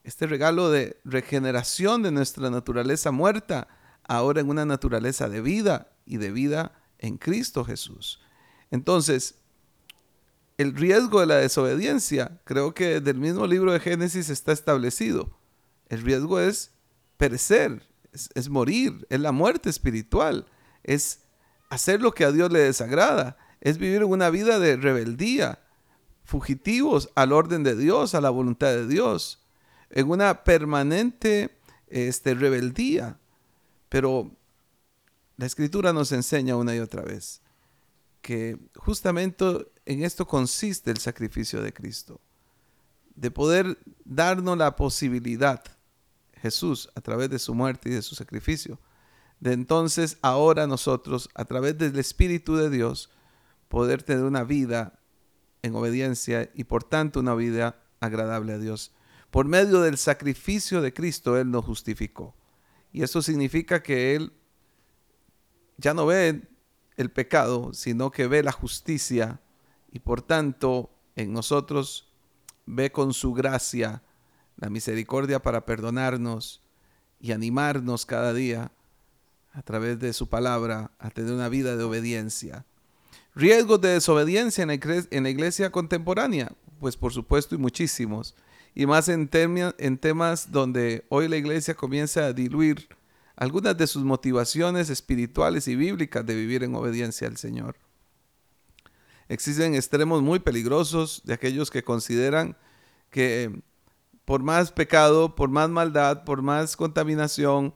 este 0.03 0.25
regalo 0.25 0.71
de 0.71 0.99
regeneración 1.05 2.01
de 2.01 2.09
nuestra 2.09 2.49
naturaleza 2.49 3.11
muerta, 3.11 3.67
ahora 4.07 4.41
en 4.41 4.49
una 4.49 4.65
naturaleza 4.65 5.29
de 5.29 5.39
vida 5.39 5.91
y 6.07 6.17
de 6.17 6.31
vida 6.31 6.71
en 6.97 7.17
Cristo 7.17 7.63
Jesús. 7.63 8.19
Entonces, 8.71 9.35
el 10.57 10.75
riesgo 10.75 11.19
de 11.19 11.27
la 11.27 11.35
desobediencia, 11.35 12.41
creo 12.43 12.73
que 12.73 13.01
del 13.01 13.19
mismo 13.19 13.45
libro 13.45 13.71
de 13.71 13.79
Génesis 13.79 14.29
está 14.29 14.51
establecido. 14.51 15.29
El 15.89 16.01
riesgo 16.01 16.39
es 16.39 16.71
perecer, 17.17 17.87
es, 18.11 18.49
morir, 18.49 19.05
es 19.11 19.19
la 19.19 19.31
muerte 19.31 19.69
espiritual, 19.69 20.47
es 20.81 21.19
hacer 21.71 22.01
lo 22.01 22.13
que 22.13 22.25
a 22.25 22.33
Dios 22.33 22.51
le 22.51 22.59
desagrada, 22.59 23.37
es 23.61 23.77
vivir 23.77 24.03
una 24.03 24.29
vida 24.29 24.59
de 24.59 24.75
rebeldía, 24.75 25.59
fugitivos 26.25 27.09
al 27.15 27.31
orden 27.31 27.63
de 27.63 27.77
Dios, 27.77 28.13
a 28.13 28.19
la 28.19 28.29
voluntad 28.29 28.67
de 28.67 28.87
Dios, 28.87 29.41
en 29.89 30.09
una 30.09 30.43
permanente 30.43 31.57
este, 31.87 32.33
rebeldía. 32.33 33.19
Pero 33.87 34.35
la 35.37 35.45
escritura 35.45 35.93
nos 35.93 36.11
enseña 36.11 36.57
una 36.57 36.75
y 36.75 36.79
otra 36.79 37.03
vez 37.03 37.41
que 38.21 38.59
justamente 38.75 39.45
en 39.85 40.03
esto 40.03 40.27
consiste 40.27 40.91
el 40.91 40.97
sacrificio 40.97 41.61
de 41.61 41.71
Cristo, 41.71 42.19
de 43.15 43.31
poder 43.31 43.77
darnos 44.03 44.57
la 44.57 44.75
posibilidad, 44.75 45.63
Jesús, 46.33 46.89
a 46.95 47.01
través 47.01 47.29
de 47.29 47.39
su 47.39 47.55
muerte 47.55 47.89
y 47.89 47.93
de 47.93 48.01
su 48.01 48.13
sacrificio, 48.13 48.77
de 49.41 49.53
entonces 49.53 50.19
ahora 50.21 50.67
nosotros, 50.67 51.29
a 51.33 51.45
través 51.45 51.77
del 51.77 51.97
Espíritu 51.97 52.55
de 52.55 52.69
Dios, 52.69 53.09
poder 53.67 54.03
tener 54.03 54.23
una 54.23 54.43
vida 54.43 54.99
en 55.63 55.75
obediencia 55.75 56.51
y 56.53 56.63
por 56.65 56.83
tanto 56.83 57.19
una 57.19 57.33
vida 57.33 57.83
agradable 57.99 58.53
a 58.53 58.59
Dios. 58.59 58.93
Por 59.31 59.47
medio 59.47 59.81
del 59.81 59.97
sacrificio 59.97 60.79
de 60.81 60.93
Cristo, 60.93 61.37
Él 61.37 61.49
nos 61.49 61.65
justificó. 61.65 62.35
Y 62.93 63.01
eso 63.01 63.23
significa 63.23 63.81
que 63.81 64.15
Él 64.15 64.31
ya 65.77 65.95
no 65.95 66.05
ve 66.05 66.47
el 66.95 67.09
pecado, 67.09 67.73
sino 67.73 68.11
que 68.11 68.27
ve 68.27 68.43
la 68.43 68.51
justicia 68.51 69.41
y 69.91 69.99
por 69.99 70.21
tanto 70.21 70.91
en 71.15 71.33
nosotros 71.33 72.13
ve 72.67 72.91
con 72.91 73.13
su 73.15 73.33
gracia 73.33 74.03
la 74.57 74.69
misericordia 74.69 75.41
para 75.41 75.65
perdonarnos 75.65 76.61
y 77.19 77.31
animarnos 77.31 78.05
cada 78.05 78.33
día 78.33 78.71
a 79.53 79.61
través 79.61 79.99
de 79.99 80.13
su 80.13 80.27
palabra 80.27 80.91
a 80.99 81.09
tener 81.09 81.33
una 81.33 81.49
vida 81.49 81.75
de 81.75 81.83
obediencia. 81.83 82.65
Riesgos 83.35 83.81
de 83.81 83.89
desobediencia 83.89 84.63
en 84.63 85.23
la 85.23 85.29
iglesia 85.29 85.71
contemporánea, 85.71 86.51
pues 86.79 86.97
por 86.97 87.13
supuesto 87.13 87.55
y 87.55 87.57
muchísimos, 87.57 88.35
y 88.73 88.85
más 88.85 89.09
en, 89.09 89.29
en 89.33 89.97
temas 89.97 90.51
donde 90.51 91.05
hoy 91.09 91.27
la 91.27 91.37
iglesia 91.37 91.75
comienza 91.75 92.25
a 92.25 92.33
diluir 92.33 92.87
algunas 93.35 93.77
de 93.77 93.87
sus 93.87 94.03
motivaciones 94.03 94.89
espirituales 94.89 95.67
y 95.67 95.75
bíblicas 95.75 96.25
de 96.25 96.35
vivir 96.35 96.63
en 96.63 96.75
obediencia 96.75 97.27
al 97.27 97.37
Señor. 97.37 97.75
Existen 99.27 99.75
extremos 99.75 100.21
muy 100.21 100.39
peligrosos 100.39 101.21
de 101.23 101.33
aquellos 101.33 101.71
que 101.71 101.83
consideran 101.83 102.57
que 103.09 103.61
por 104.25 104.43
más 104.43 104.71
pecado, 104.71 105.35
por 105.35 105.49
más 105.49 105.69
maldad, 105.69 106.23
por 106.23 106.41
más 106.41 106.75
contaminación, 106.75 107.73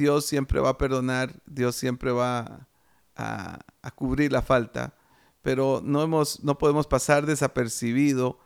Dios 0.00 0.24
siempre 0.24 0.60
va 0.60 0.70
a 0.70 0.78
perdonar, 0.78 1.42
Dios 1.44 1.76
siempre 1.76 2.10
va 2.10 2.66
a, 3.14 3.58
cubrir 3.94 4.32
la 4.32 4.40
falta. 4.40 4.94
Pero 5.42 5.82
no, 5.84 6.02
hemos, 6.02 6.42
no 6.42 6.56
podemos 6.56 6.86
pasar 6.86 7.26
desapercibido 7.26 8.38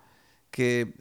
que 0.51 0.99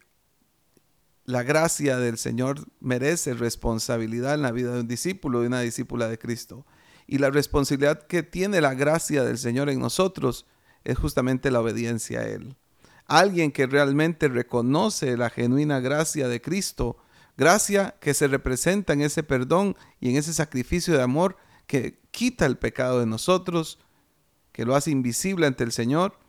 la 1.25 1.41
gracia 1.41 1.97
del 1.97 2.19
Señor 2.19 2.67
merece 2.79 3.33
responsabilidad 3.33 4.35
en 4.35 4.43
la 4.43 4.51
vida 4.51 4.73
de 4.73 4.81
un 4.81 4.87
discípulo 4.87 5.41
y 5.41 5.47
una 5.47 5.61
discípula 5.61 6.07
de 6.07 6.19
Cristo. 6.19 6.67
Y 7.07 7.17
la 7.17 7.31
responsabilidad 7.31 8.05
que 8.05 8.21
tiene 8.21 8.61
la 8.61 8.75
gracia 8.75 9.23
del 9.23 9.39
Señor 9.39 9.71
en 9.71 9.79
nosotros 9.79 10.45
es 10.83 10.99
justamente 10.99 11.49
la 11.49 11.61
obediencia 11.61 12.19
a 12.19 12.27
Él. 12.27 12.57
Alguien 13.07 13.51
que 13.51 13.65
realmente 13.65 14.27
reconoce 14.27 15.17
la 15.17 15.31
genuina 15.31 15.79
gracia 15.79 16.27
de 16.27 16.41
Cristo, 16.41 16.97
gracia 17.37 17.95
que 17.99 18.13
se 18.13 18.27
representa 18.27 18.93
en 18.93 19.01
ese 19.01 19.23
perdón 19.23 19.75
y 19.99 20.09
en 20.09 20.17
ese 20.17 20.33
sacrificio 20.33 20.95
de 20.95 21.01
amor 21.01 21.37
que 21.67 21.99
quita 22.11 22.45
el 22.45 22.57
pecado 22.57 22.99
de 22.99 23.05
nosotros, 23.05 23.79
que 24.51 24.65
lo 24.65 24.75
hace 24.75 24.91
invisible 24.91 25.47
ante 25.47 25.63
el 25.63 25.71
Señor. 25.71 26.19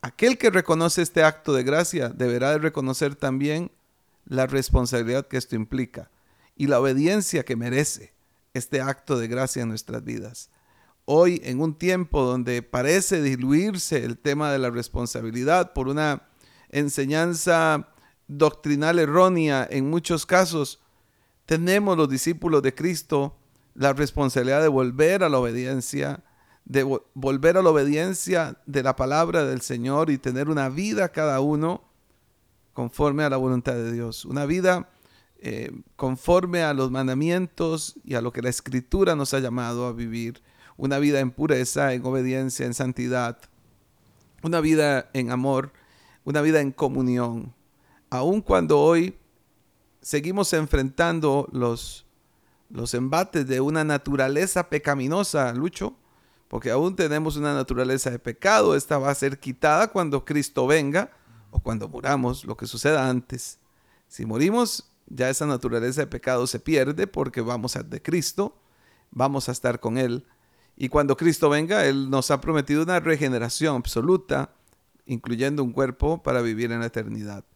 Aquel 0.00 0.38
que 0.38 0.50
reconoce 0.50 1.02
este 1.02 1.22
acto 1.22 1.52
de 1.52 1.62
gracia 1.62 2.08
deberá 2.08 2.50
de 2.50 2.58
reconocer 2.58 3.14
también 3.14 3.70
la 4.24 4.46
responsabilidad 4.46 5.28
que 5.28 5.36
esto 5.36 5.54
implica 5.54 6.10
y 6.56 6.66
la 6.66 6.80
obediencia 6.80 7.44
que 7.44 7.56
merece 7.56 8.12
este 8.54 8.80
acto 8.80 9.18
de 9.18 9.28
gracia 9.28 9.62
en 9.62 9.68
nuestras 9.68 10.04
vidas. 10.04 10.50
Hoy, 11.04 11.40
en 11.44 11.60
un 11.60 11.74
tiempo 11.76 12.22
donde 12.22 12.62
parece 12.62 13.22
diluirse 13.22 14.04
el 14.04 14.18
tema 14.18 14.52
de 14.52 14.58
la 14.58 14.70
responsabilidad 14.70 15.72
por 15.72 15.88
una 15.88 16.28
enseñanza 16.68 17.91
doctrinal 18.38 18.98
errónea 18.98 19.66
en 19.70 19.90
muchos 19.90 20.26
casos, 20.26 20.80
tenemos 21.46 21.96
los 21.96 22.08
discípulos 22.08 22.62
de 22.62 22.74
Cristo 22.74 23.36
la 23.74 23.92
responsabilidad 23.92 24.62
de 24.62 24.68
volver 24.68 25.22
a 25.22 25.28
la 25.28 25.38
obediencia, 25.38 26.22
de 26.64 26.82
volver 27.14 27.56
a 27.56 27.62
la 27.62 27.70
obediencia 27.70 28.58
de 28.66 28.82
la 28.82 28.96
palabra 28.96 29.44
del 29.44 29.62
Señor 29.62 30.10
y 30.10 30.18
tener 30.18 30.48
una 30.48 30.68
vida 30.68 31.10
cada 31.10 31.40
uno 31.40 31.82
conforme 32.74 33.24
a 33.24 33.30
la 33.30 33.36
voluntad 33.36 33.74
de 33.74 33.92
Dios, 33.92 34.24
una 34.24 34.46
vida 34.46 34.88
eh, 35.40 35.72
conforme 35.96 36.62
a 36.62 36.72
los 36.72 36.90
mandamientos 36.90 37.96
y 38.04 38.14
a 38.14 38.20
lo 38.20 38.32
que 38.32 38.42
la 38.42 38.48
Escritura 38.48 39.16
nos 39.16 39.34
ha 39.34 39.40
llamado 39.40 39.86
a 39.86 39.92
vivir, 39.92 40.42
una 40.76 40.98
vida 40.98 41.20
en 41.20 41.30
pureza, 41.30 41.92
en 41.92 42.04
obediencia, 42.06 42.64
en 42.64 42.74
santidad, 42.74 43.38
una 44.42 44.60
vida 44.60 45.10
en 45.12 45.30
amor, 45.30 45.72
una 46.24 46.40
vida 46.42 46.60
en 46.60 46.72
comunión, 46.72 47.54
aun 48.12 48.42
cuando 48.42 48.78
hoy 48.78 49.16
seguimos 50.02 50.52
enfrentando 50.52 51.48
los, 51.50 52.04
los 52.68 52.92
embates 52.92 53.46
de 53.46 53.62
una 53.62 53.84
naturaleza 53.84 54.68
pecaminosa, 54.68 55.50
Lucho, 55.54 55.96
porque 56.48 56.70
aún 56.70 56.94
tenemos 56.94 57.38
una 57.38 57.54
naturaleza 57.54 58.10
de 58.10 58.18
pecado, 58.18 58.76
esta 58.76 58.98
va 58.98 59.10
a 59.10 59.14
ser 59.14 59.40
quitada 59.40 59.88
cuando 59.88 60.26
Cristo 60.26 60.66
venga, 60.66 61.10
o 61.50 61.60
cuando 61.60 61.88
muramos, 61.88 62.44
lo 62.44 62.54
que 62.54 62.66
suceda 62.66 63.08
antes. 63.08 63.58
Si 64.08 64.26
morimos, 64.26 64.92
ya 65.06 65.30
esa 65.30 65.46
naturaleza 65.46 66.02
de 66.02 66.06
pecado 66.06 66.46
se 66.46 66.60
pierde 66.60 67.06
porque 67.06 67.40
vamos 67.40 67.76
a 67.76 67.82
de 67.82 68.02
Cristo, 68.02 68.58
vamos 69.10 69.48
a 69.48 69.52
estar 69.52 69.80
con 69.80 69.96
Él. 69.96 70.26
Y 70.76 70.90
cuando 70.90 71.16
Cristo 71.16 71.48
venga, 71.48 71.86
Él 71.86 72.10
nos 72.10 72.30
ha 72.30 72.42
prometido 72.42 72.82
una 72.82 73.00
regeneración 73.00 73.74
absoluta, 73.74 74.52
incluyendo 75.06 75.64
un 75.64 75.72
cuerpo 75.72 76.22
para 76.22 76.42
vivir 76.42 76.72
en 76.72 76.80
la 76.80 76.86
eternidad. 76.86 77.46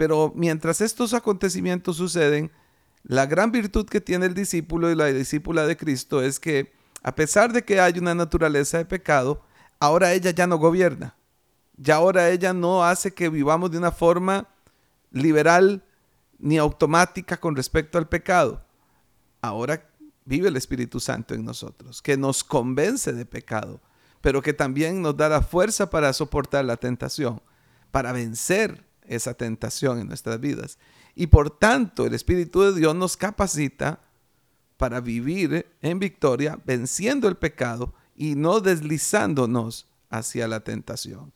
Pero 0.00 0.32
mientras 0.34 0.80
estos 0.80 1.12
acontecimientos 1.12 1.98
suceden, 1.98 2.50
la 3.02 3.26
gran 3.26 3.52
virtud 3.52 3.84
que 3.84 4.00
tiene 4.00 4.24
el 4.24 4.32
discípulo 4.32 4.90
y 4.90 4.94
la 4.94 5.04
discípula 5.04 5.66
de 5.66 5.76
Cristo 5.76 6.22
es 6.22 6.40
que, 6.40 6.72
a 7.02 7.14
pesar 7.14 7.52
de 7.52 7.66
que 7.66 7.82
hay 7.82 7.98
una 7.98 8.14
naturaleza 8.14 8.78
de 8.78 8.86
pecado, 8.86 9.44
ahora 9.78 10.14
ella 10.14 10.30
ya 10.30 10.46
no 10.46 10.56
gobierna 10.56 11.18
ya 11.76 11.96
ahora 11.96 12.30
ella 12.30 12.54
no 12.54 12.82
hace 12.82 13.12
que 13.12 13.28
vivamos 13.28 13.70
de 13.70 13.76
una 13.76 13.92
forma 13.92 14.48
liberal 15.10 15.84
ni 16.38 16.56
automática 16.56 17.38
con 17.38 17.54
respecto 17.54 17.98
al 17.98 18.08
pecado. 18.08 18.64
Ahora 19.42 19.86
vive 20.24 20.48
el 20.48 20.56
Espíritu 20.56 20.98
Santo 20.98 21.34
en 21.34 21.44
nosotros, 21.44 22.00
que 22.00 22.16
nos 22.16 22.42
convence 22.42 23.12
de 23.12 23.26
pecado, 23.26 23.82
pero 24.22 24.40
que 24.40 24.54
también 24.54 25.02
nos 25.02 25.14
da 25.14 25.28
la 25.28 25.42
fuerza 25.42 25.90
para 25.90 26.14
soportar 26.14 26.64
la 26.64 26.78
tentación, 26.78 27.42
para 27.90 28.12
vencer 28.12 28.89
esa 29.10 29.34
tentación 29.34 29.98
en 29.98 30.08
nuestras 30.08 30.40
vidas. 30.40 30.78
Y 31.14 31.26
por 31.26 31.50
tanto, 31.50 32.06
el 32.06 32.14
Espíritu 32.14 32.62
de 32.62 32.74
Dios 32.74 32.94
nos 32.94 33.16
capacita 33.16 34.00
para 34.76 35.00
vivir 35.00 35.66
en 35.82 35.98
victoria, 35.98 36.58
venciendo 36.64 37.28
el 37.28 37.36
pecado 37.36 37.92
y 38.16 38.34
no 38.34 38.60
deslizándonos 38.60 39.86
hacia 40.08 40.48
la 40.48 40.60
tentación. 40.60 41.32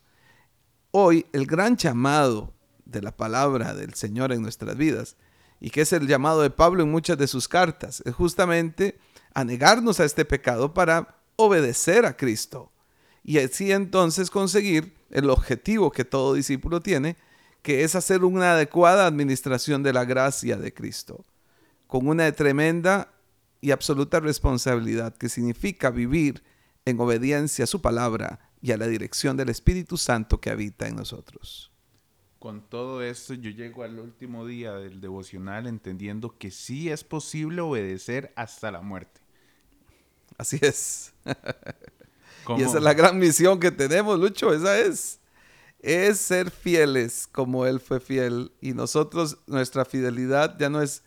Hoy 0.90 1.26
el 1.32 1.46
gran 1.46 1.76
llamado 1.76 2.54
de 2.84 3.02
la 3.02 3.16
palabra 3.16 3.74
del 3.74 3.94
Señor 3.94 4.32
en 4.32 4.42
nuestras 4.42 4.76
vidas, 4.76 5.16
y 5.60 5.70
que 5.70 5.82
es 5.82 5.92
el 5.92 6.06
llamado 6.06 6.42
de 6.42 6.50
Pablo 6.50 6.82
en 6.82 6.90
muchas 6.90 7.18
de 7.18 7.26
sus 7.26 7.48
cartas, 7.48 8.02
es 8.06 8.14
justamente 8.14 8.98
a 9.34 9.44
negarnos 9.44 10.00
a 10.00 10.04
este 10.04 10.24
pecado 10.24 10.72
para 10.72 11.16
obedecer 11.36 12.06
a 12.06 12.16
Cristo 12.16 12.70
y 13.24 13.38
así 13.38 13.72
entonces 13.72 14.30
conseguir 14.30 14.94
el 15.10 15.30
objetivo 15.30 15.90
que 15.90 16.04
todo 16.04 16.34
discípulo 16.34 16.82
tiene, 16.82 17.16
que 17.64 17.82
es 17.82 17.94
hacer 17.94 18.24
una 18.24 18.52
adecuada 18.52 19.06
administración 19.06 19.82
de 19.82 19.94
la 19.94 20.04
gracia 20.04 20.58
de 20.58 20.74
Cristo. 20.74 21.24
con 21.86 22.08
una 22.08 22.30
tremenda 22.32 23.14
y 23.60 23.70
absoluta 23.70 24.20
responsabilidad 24.20 25.16
que 25.16 25.28
significa 25.28 25.90
vivir 25.90 26.42
en 26.84 27.00
obediencia 27.00 27.64
a 27.64 27.66
su 27.66 27.80
palabra 27.80 28.50
y 28.60 28.72
a 28.72 28.76
la 28.76 28.86
dirección 28.86 29.36
del 29.36 29.48
Espíritu 29.48 29.96
Santo 29.96 30.40
que 30.40 30.50
habita 30.50 30.88
en 30.88 30.96
nosotros. 30.96 31.72
Con 32.38 32.68
todo 32.68 33.02
esto 33.02 33.32
yo 33.32 33.50
llego 33.50 33.82
al 33.82 33.98
último 33.98 34.46
día 34.46 34.74
del 34.74 35.00
devocional 35.00 35.66
entendiendo 35.66 36.36
que 36.36 36.50
sí 36.50 36.90
es 36.90 37.02
posible 37.02 37.62
obedecer 37.62 38.32
hasta 38.36 38.70
la 38.72 38.82
muerte. 38.82 39.22
Así 40.36 40.58
es. 40.60 41.14
y 42.58 42.62
esa 42.62 42.76
es 42.76 42.82
la 42.82 42.92
gran 42.92 43.18
misión 43.18 43.58
que 43.58 43.70
tenemos, 43.70 44.18
Lucho, 44.18 44.52
esa 44.52 44.78
es. 44.78 45.20
Es 45.86 46.18
ser 46.18 46.50
fieles 46.50 47.28
como 47.30 47.66
Él 47.66 47.78
fue 47.78 48.00
fiel. 48.00 48.52
Y 48.60 48.72
nosotros, 48.72 49.38
nuestra 49.46 49.84
fidelidad 49.84 50.58
ya 50.58 50.70
no 50.70 50.80
es, 50.80 51.02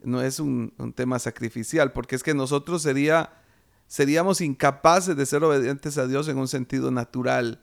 no 0.00 0.22
es 0.22 0.38
un, 0.38 0.72
un 0.78 0.92
tema 0.92 1.18
sacrificial, 1.18 1.92
porque 1.92 2.14
es 2.14 2.22
que 2.22 2.34
nosotros 2.34 2.82
sería 2.82 3.32
seríamos 3.86 4.40
incapaces 4.40 5.16
de 5.16 5.26
ser 5.26 5.44
obedientes 5.44 5.98
a 5.98 6.06
Dios 6.06 6.28
en 6.28 6.38
un 6.38 6.48
sentido 6.48 6.90
natural. 6.90 7.62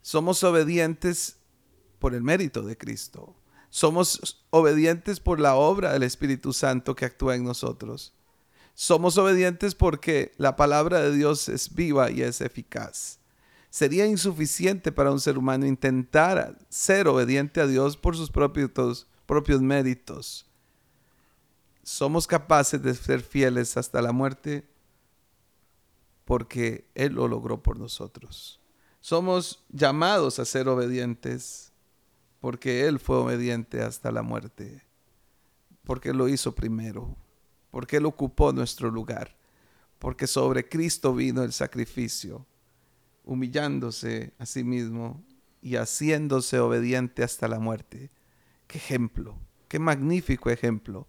Somos 0.00 0.42
obedientes 0.44 1.36
por 1.98 2.14
el 2.14 2.22
mérito 2.22 2.62
de 2.62 2.76
Cristo. 2.76 3.36
Somos 3.70 4.44
obedientes 4.50 5.20
por 5.20 5.40
la 5.40 5.54
obra 5.54 5.92
del 5.92 6.02
Espíritu 6.02 6.52
Santo 6.52 6.94
que 6.94 7.06
actúa 7.06 7.36
en 7.36 7.44
nosotros. 7.44 8.12
Somos 8.74 9.16
obedientes 9.18 9.74
porque 9.74 10.32
la 10.36 10.56
palabra 10.56 11.00
de 11.00 11.12
Dios 11.12 11.48
es 11.48 11.74
viva 11.74 12.10
y 12.10 12.22
es 12.22 12.40
eficaz. 12.40 13.21
Sería 13.72 14.04
insuficiente 14.04 14.92
para 14.92 15.10
un 15.10 15.18
ser 15.18 15.38
humano 15.38 15.64
intentar 15.64 16.58
ser 16.68 17.08
obediente 17.08 17.58
a 17.58 17.66
Dios 17.66 17.96
por 17.96 18.14
sus 18.14 18.30
propios, 18.30 19.06
propios 19.24 19.62
méritos. 19.62 20.44
Somos 21.82 22.26
capaces 22.26 22.82
de 22.82 22.94
ser 22.94 23.22
fieles 23.22 23.78
hasta 23.78 24.02
la 24.02 24.12
muerte 24.12 24.68
porque 26.26 26.86
Él 26.94 27.14
lo 27.14 27.26
logró 27.28 27.62
por 27.62 27.78
nosotros. 27.78 28.60
Somos 29.00 29.64
llamados 29.70 30.38
a 30.38 30.44
ser 30.44 30.68
obedientes 30.68 31.72
porque 32.40 32.86
Él 32.86 32.98
fue 32.98 33.16
obediente 33.16 33.80
hasta 33.80 34.12
la 34.12 34.20
muerte, 34.20 34.84
porque 35.84 36.12
lo 36.12 36.28
hizo 36.28 36.54
primero, 36.54 37.16
porque 37.70 37.96
Él 37.96 38.04
ocupó 38.04 38.52
nuestro 38.52 38.90
lugar, 38.90 39.34
porque 39.98 40.26
sobre 40.26 40.68
Cristo 40.68 41.14
vino 41.14 41.42
el 41.42 41.54
sacrificio, 41.54 42.46
humillándose 43.32 44.34
a 44.38 44.46
sí 44.46 44.64
mismo 44.64 45.24
y 45.60 45.76
haciéndose 45.76 46.58
obediente 46.58 47.22
hasta 47.22 47.48
la 47.48 47.58
muerte. 47.58 48.10
Qué 48.66 48.78
ejemplo, 48.78 49.38
qué 49.68 49.78
magnífico 49.78 50.50
ejemplo 50.50 51.08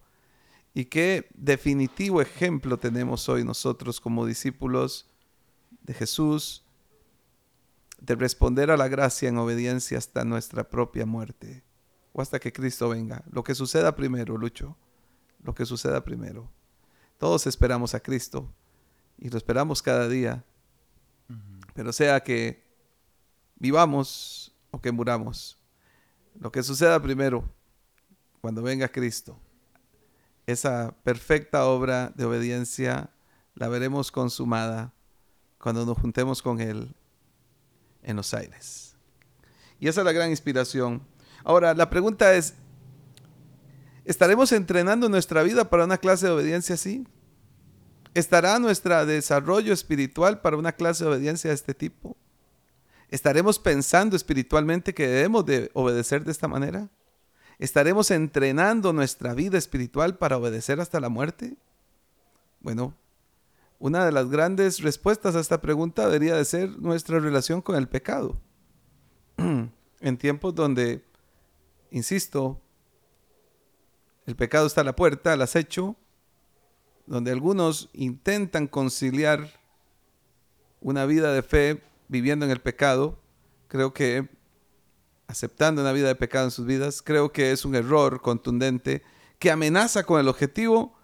y 0.74 0.86
qué 0.86 1.30
definitivo 1.36 2.22
ejemplo 2.22 2.80
tenemos 2.80 3.30
hoy 3.30 3.44
nosotros 3.44 4.00
como 4.01 4.25
discípulos 4.25 5.10
de 5.84 5.94
Jesús, 5.94 6.65
de 8.00 8.15
responder 8.15 8.72
a 8.72 8.77
la 8.77 8.88
gracia 8.88 9.30
en 9.30 9.38
obediencia 9.38 9.98
hasta 9.98 10.25
nuestra 10.25 10.70
propia 10.70 11.06
muerte 11.06 11.63
o 12.12 12.22
hasta 12.22 12.39
que 12.39 12.51
Cristo 12.51 12.89
venga. 12.89 13.24
Lo 13.32 13.44
que 13.44 13.56
suceda 13.56 13.96
primero, 13.96 14.38
Lucho, 14.38 14.77
lo 15.44 15.53
que 15.53 15.65
suceda 15.65 16.03
primero. 16.03 16.51
Todos 17.18 17.48
esperamos 17.48 17.94
a 17.94 18.01
Cristo 18.01 18.53
y 19.18 19.30
lo 19.30 19.38
esperamos 19.38 19.82
cada 19.82 20.10
día, 20.10 20.44
pero 21.74 21.92
sea 21.92 22.22
que 22.22 22.63
vivamos 23.56 24.56
o 24.72 24.82
que 24.82 24.92
muramos, 24.92 25.58
lo 26.39 26.51
que 26.51 26.63
suceda 26.63 27.01
primero, 27.01 27.44
cuando 28.42 28.62
venga 28.62 28.88
Cristo, 28.88 29.39
esa 30.46 30.96
perfecta 31.03 31.65
obra 31.65 32.12
de 32.15 32.25
obediencia 32.25 33.10
la 33.56 33.68
veremos 33.70 34.12
consumada 34.12 34.94
cuando 35.58 35.86
nos 35.86 35.98
juntemos 35.98 36.42
con 36.42 36.59
Él 36.59 36.94
en 38.01 38.16
los 38.16 38.33
aires. 38.33 38.96
Y 39.79 39.88
esa 39.88 40.01
es 40.01 40.05
la 40.05 40.12
gran 40.12 40.29
inspiración. 40.29 41.01
Ahora, 41.44 41.74
la 41.74 41.90
pregunta 41.90 42.33
es, 42.33 42.55
¿estaremos 44.05 44.51
entrenando 44.51 45.07
nuestra 45.07 45.44
vida 45.44 45.70
para 45.70 45.86
una 45.86 45.98
clase 45.98 46.25
de 46.25 46.33
obediencia 46.33 46.75
así? 46.75 47.05
¿Estará 48.14 48.60
nuestro 48.60 49.06
desarrollo 49.06 49.74
espiritual 49.74 50.42
para 50.42 50.58
una 50.58 50.74
clase 50.74 51.04
de 51.04 51.10
obediencia 51.10 51.50
de 51.50 51.56
este 51.56 51.74
tipo? 51.74 52.16
¿Estaremos 53.10 53.60
pensando 53.60 54.16
espiritualmente 54.16 54.94
que 54.94 55.08
debemos 55.08 55.46
de 55.46 55.72
obedecer 55.74 56.24
de 56.24 56.32
esta 56.32 56.48
manera? 56.48 56.90
¿Estaremos 57.60 58.12
entrenando 58.12 58.94
nuestra 58.94 59.34
vida 59.34 59.58
espiritual 59.58 60.18
para 60.18 60.38
obedecer 60.38 60.80
hasta 60.80 61.00
la 61.00 61.10
muerte? 61.10 61.56
Bueno, 62.60 62.96
una 63.80 64.06
de 64.06 64.12
las 64.12 64.30
grandes 64.30 64.80
respuestas 64.82 65.36
a 65.36 65.40
esta 65.40 65.62
pregunta 65.62 66.06
debería 66.06 66.36
de 66.36 66.46
ser 66.46 66.78
nuestra 66.80 67.20
relación 67.20 67.62
con 67.62 67.76
el 67.76 67.88
pecado. 67.88 68.40
en 69.38 70.18
tiempos 70.18 70.54
donde, 70.54 71.04
insisto, 71.90 72.62
el 74.26 74.36
pecado 74.36 74.68
está 74.68 74.82
a 74.82 74.86
la 74.86 74.96
puerta, 74.96 75.34
al 75.34 75.42
acecho, 75.42 75.96
donde 77.05 77.31
algunos 77.31 77.89
intentan 77.94 78.68
conciliar 78.68 79.59
una 80.79 81.05
vida 81.05 81.33
de 81.33 81.42
fe 81.42 81.81
viviendo 82.07 82.46
en 82.46 82.51
el 82.51 82.61
pecado, 82.61 83.20
creo 83.68 83.94
que 83.94 84.29
aceptando 85.27 85.81
una 85.81 85.94
vida 85.94 86.07
de 86.07 86.16
pecado 86.16 86.46
en 86.46 86.51
sus 86.51 86.66
vidas, 86.66 87.01
creo 87.01 87.31
que 87.31 87.51
es 87.51 87.66
un 87.66 87.75
error 87.75 88.22
contundente 88.22 89.01
que 89.39 89.51
amenaza 89.51 90.03
con 90.03 90.20
el 90.20 90.27
objetivo 90.27 90.96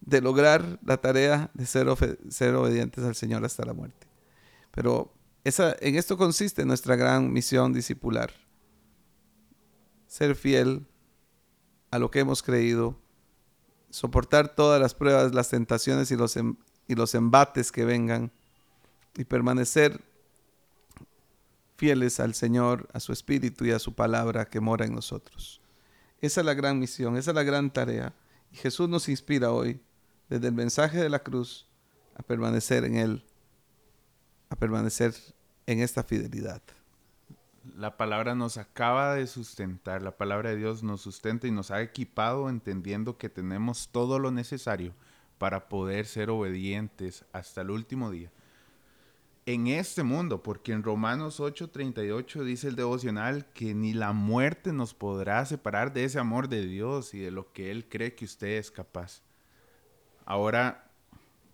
de 0.00 0.20
lograr 0.20 0.78
la 0.84 0.98
tarea 0.98 1.50
de 1.54 1.66
ser, 1.66 1.88
obedientes 1.88 3.04
al 3.04 3.14
Señor 3.14 3.44
hasta 3.44 3.64
la 3.64 3.72
muerte. 3.72 4.06
Pero 4.70 5.12
esa, 5.44 5.74
en 5.80 5.96
esto 5.96 6.16
consiste 6.16 6.64
nuestra 6.64 6.96
gran 6.96 7.32
misión 7.32 7.72
discipular. 7.72 8.32
Ser 10.06 10.34
fiel 10.34 10.86
a 11.90 11.98
lo 11.98 12.10
que 12.10 12.20
hemos 12.20 12.42
creído, 12.42 12.98
soportar 13.90 14.54
todas 14.54 14.80
las 14.80 14.94
pruebas, 14.94 15.34
las 15.34 15.48
tentaciones 15.48 16.10
y 16.10 16.16
los, 16.16 16.36
em, 16.36 16.56
y 16.86 16.94
los 16.94 17.14
embates 17.14 17.72
que 17.72 17.84
vengan 17.84 18.30
y 19.16 19.24
permanecer 19.24 20.04
fieles 21.76 22.18
al 22.20 22.34
Señor, 22.34 22.88
a 22.92 23.00
su 23.00 23.12
Espíritu 23.12 23.64
y 23.64 23.70
a 23.70 23.78
su 23.78 23.94
palabra 23.94 24.46
que 24.46 24.60
mora 24.60 24.84
en 24.84 24.94
nosotros. 24.94 25.60
Esa 26.20 26.40
es 26.40 26.46
la 26.46 26.54
gran 26.54 26.78
misión, 26.78 27.16
esa 27.16 27.30
es 27.30 27.34
la 27.34 27.44
gran 27.44 27.70
tarea. 27.72 28.14
Y 28.52 28.56
Jesús 28.56 28.88
nos 28.88 29.08
inspira 29.08 29.52
hoy 29.52 29.80
desde 30.28 30.48
el 30.48 30.54
mensaje 30.54 30.98
de 30.98 31.08
la 31.08 31.20
cruz 31.20 31.66
a 32.16 32.22
permanecer 32.22 32.84
en 32.84 32.96
Él, 32.96 33.24
a 34.50 34.56
permanecer 34.56 35.14
en 35.66 35.80
esta 35.80 36.02
fidelidad. 36.02 36.62
La 37.76 37.96
palabra 37.96 38.34
nos 38.34 38.56
acaba 38.56 39.14
de 39.14 39.26
sustentar, 39.26 40.02
la 40.02 40.16
palabra 40.16 40.50
de 40.50 40.56
Dios 40.56 40.82
nos 40.82 41.00
sustenta 41.00 41.46
y 41.46 41.50
nos 41.50 41.70
ha 41.70 41.82
equipado 41.82 42.48
entendiendo 42.48 43.18
que 43.18 43.28
tenemos 43.28 43.88
todo 43.90 44.18
lo 44.18 44.30
necesario 44.30 44.94
para 45.38 45.68
poder 45.68 46.06
ser 46.06 46.30
obedientes 46.30 47.24
hasta 47.32 47.60
el 47.60 47.70
último 47.70 48.10
día. 48.10 48.30
En 49.46 49.66
este 49.66 50.02
mundo, 50.02 50.42
porque 50.42 50.72
en 50.72 50.82
Romanos 50.82 51.40
8:38 51.40 52.44
dice 52.44 52.68
el 52.68 52.76
devocional 52.76 53.46
que 53.54 53.74
ni 53.74 53.94
la 53.94 54.12
muerte 54.12 54.72
nos 54.72 54.92
podrá 54.92 55.44
separar 55.46 55.92
de 55.92 56.04
ese 56.04 56.18
amor 56.18 56.48
de 56.48 56.66
Dios 56.66 57.14
y 57.14 57.20
de 57.20 57.30
lo 57.30 57.52
que 57.52 57.70
Él 57.70 57.88
cree 57.88 58.14
que 58.14 58.26
usted 58.26 58.58
es 58.58 58.70
capaz. 58.70 59.22
Ahora, 60.26 60.90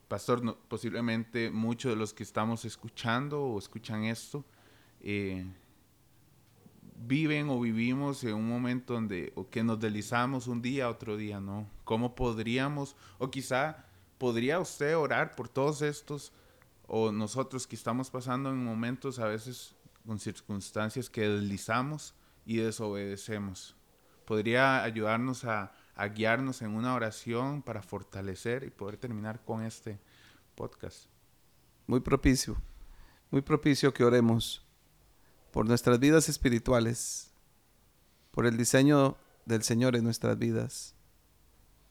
pastor, 0.08 0.58
posiblemente 0.68 1.50
muchos 1.50 1.92
de 1.92 1.96
los 1.96 2.12
que 2.12 2.24
estamos 2.24 2.64
escuchando 2.64 3.44
o 3.44 3.58
escuchan 3.58 4.04
esto 4.04 4.44
eh, 5.00 5.46
viven 7.06 7.48
o 7.48 7.60
vivimos 7.60 8.24
en 8.24 8.34
un 8.34 8.48
momento 8.48 8.94
donde 8.94 9.32
o 9.36 9.48
que 9.48 9.62
nos 9.62 9.80
deslizamos 9.80 10.46
un 10.46 10.62
día, 10.62 10.88
otro 10.88 11.16
día 11.16 11.40
no. 11.40 11.68
¿Cómo 11.84 12.14
podríamos, 12.14 12.96
o 13.18 13.30
quizá 13.30 13.86
podría 14.18 14.60
usted 14.60 14.96
orar 14.96 15.34
por 15.34 15.48
todos 15.48 15.82
estos, 15.82 16.32
o 16.86 17.12
nosotros 17.12 17.66
que 17.66 17.76
estamos 17.76 18.10
pasando 18.10 18.50
en 18.50 18.62
momentos 18.62 19.18
a 19.18 19.26
veces 19.26 19.74
con 20.06 20.18
circunstancias 20.18 21.08
que 21.08 21.28
deslizamos 21.28 22.14
y 22.44 22.56
desobedecemos? 22.56 23.76
¿Podría 24.24 24.82
ayudarnos 24.82 25.44
a 25.44 25.72
a 25.96 26.08
guiarnos 26.08 26.62
en 26.62 26.74
una 26.74 26.94
oración 26.94 27.62
para 27.62 27.82
fortalecer 27.82 28.64
y 28.64 28.70
poder 28.70 28.96
terminar 28.96 29.44
con 29.44 29.62
este 29.62 30.00
podcast. 30.54 31.06
Muy 31.86 32.00
propicio, 32.00 32.56
muy 33.30 33.42
propicio 33.42 33.92
que 33.92 34.04
oremos 34.04 34.63
por 35.54 35.68
nuestras 35.68 36.00
vidas 36.00 36.28
espirituales, 36.28 37.30
por 38.32 38.44
el 38.44 38.56
diseño 38.56 39.16
del 39.46 39.62
Señor 39.62 39.94
en 39.94 40.02
nuestras 40.02 40.36
vidas, 40.36 40.96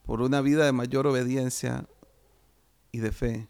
por 0.01 0.21
una 0.21 0.41
vida 0.41 0.65
de 0.65 0.73
mayor 0.73 1.07
obediencia 1.07 1.87
y 2.91 2.97
de 2.97 3.13
fe, 3.13 3.47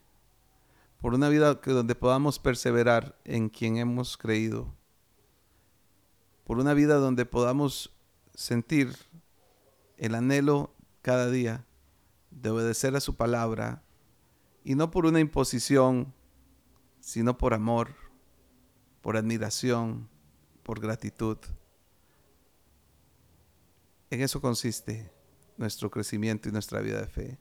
por 1.02 1.16
una 1.16 1.30
vida 1.30 1.56
donde 1.56 1.96
podamos 1.96 2.38
perseverar 2.38 3.18
en 3.24 3.50
quien 3.50 3.78
hemos 3.78 4.16
creído, 4.16 4.76
por 6.44 6.60
una 6.60 6.76
vida 6.76 6.98
donde 6.98 7.26
podamos 7.26 7.92
sentir 8.36 8.96
el 9.98 10.14
anhelo 10.14 10.76
cada 11.02 11.32
día 11.32 11.66
de 12.30 12.52
obedecer 12.52 12.96
a 12.96 13.02
su 13.02 13.16
palabra, 13.16 13.82
y 14.64 14.76
no 14.76 14.92
por 14.92 15.08
una 15.08 15.20
imposición, 15.20 16.14
sino 17.00 17.36
por 17.36 17.56
amor, 17.56 18.03
por 19.04 19.18
admiración, 19.18 20.08
por 20.64 20.80
gratitud. 20.80 21.38
En 24.10 24.22
eso 24.22 24.40
consiste 24.40 25.12
nuestro 25.58 25.92
crecimiento 25.92 26.48
y 26.48 26.54
nuestra 26.54 26.80
vida 26.80 27.02
de 27.02 27.08
fe. 27.08 27.38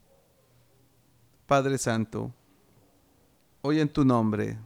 Padre 1.46 1.79
Santo, 1.79 2.35
hoy 3.62 3.79
en 3.79 3.88
tu 3.88 4.05
nombre 4.05 4.59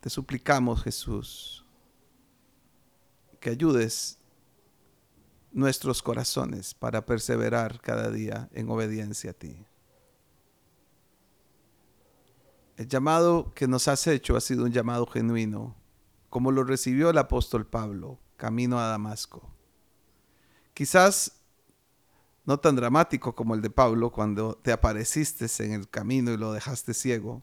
te 0.00 0.10
suplicamos, 0.10 0.82
Jesús, 0.82 1.64
que 3.38 3.50
ayudes 3.50 4.18
nuestros 5.52 6.02
corazones 6.02 6.74
para 6.74 7.06
perseverar 7.06 7.80
cada 7.80 8.10
día 8.10 8.48
en 8.52 8.68
obediencia 8.68 9.30
a 9.30 9.34
ti. 9.34 9.64
El 12.76 12.88
llamado 12.88 13.52
que 13.54 13.68
nos 13.68 13.86
has 13.88 14.06
hecho 14.06 14.36
ha 14.36 14.40
sido 14.40 14.64
un 14.64 14.72
llamado 14.72 15.06
genuino, 15.06 15.76
como 16.30 16.50
lo 16.50 16.64
recibió 16.64 17.10
el 17.10 17.18
apóstol 17.18 17.66
Pablo, 17.66 18.18
camino 18.36 18.78
a 18.78 18.86
Damasco. 18.86 19.50
Quizás 20.74 21.42
no 22.44 22.58
tan 22.58 22.74
dramático 22.74 23.34
como 23.34 23.54
el 23.54 23.62
de 23.62 23.70
Pablo 23.70 24.10
cuando 24.10 24.54
te 24.54 24.72
apareciste 24.72 25.46
en 25.64 25.72
el 25.72 25.88
camino 25.88 26.32
y 26.32 26.36
lo 26.36 26.52
dejaste 26.52 26.94
ciego, 26.94 27.42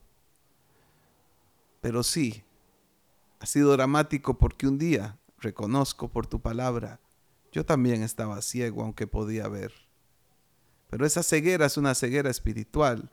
pero 1.81 2.03
sí, 2.03 2.43
ha 3.39 3.45
sido 3.45 3.71
dramático 3.71 4.37
porque 4.37 4.67
un 4.67 4.77
día, 4.77 5.17
reconozco 5.37 6.09
por 6.09 6.27
tu 6.27 6.41
palabra, 6.41 6.99
yo 7.51 7.65
también 7.65 8.03
estaba 8.03 8.41
ciego 8.41 8.83
aunque 8.83 9.07
podía 9.07 9.47
ver. 9.47 9.73
Pero 10.89 11.05
esa 11.05 11.23
ceguera 11.23 11.67
es 11.67 11.77
una 11.77 11.95
ceguera 11.95 12.29
espiritual 12.29 13.11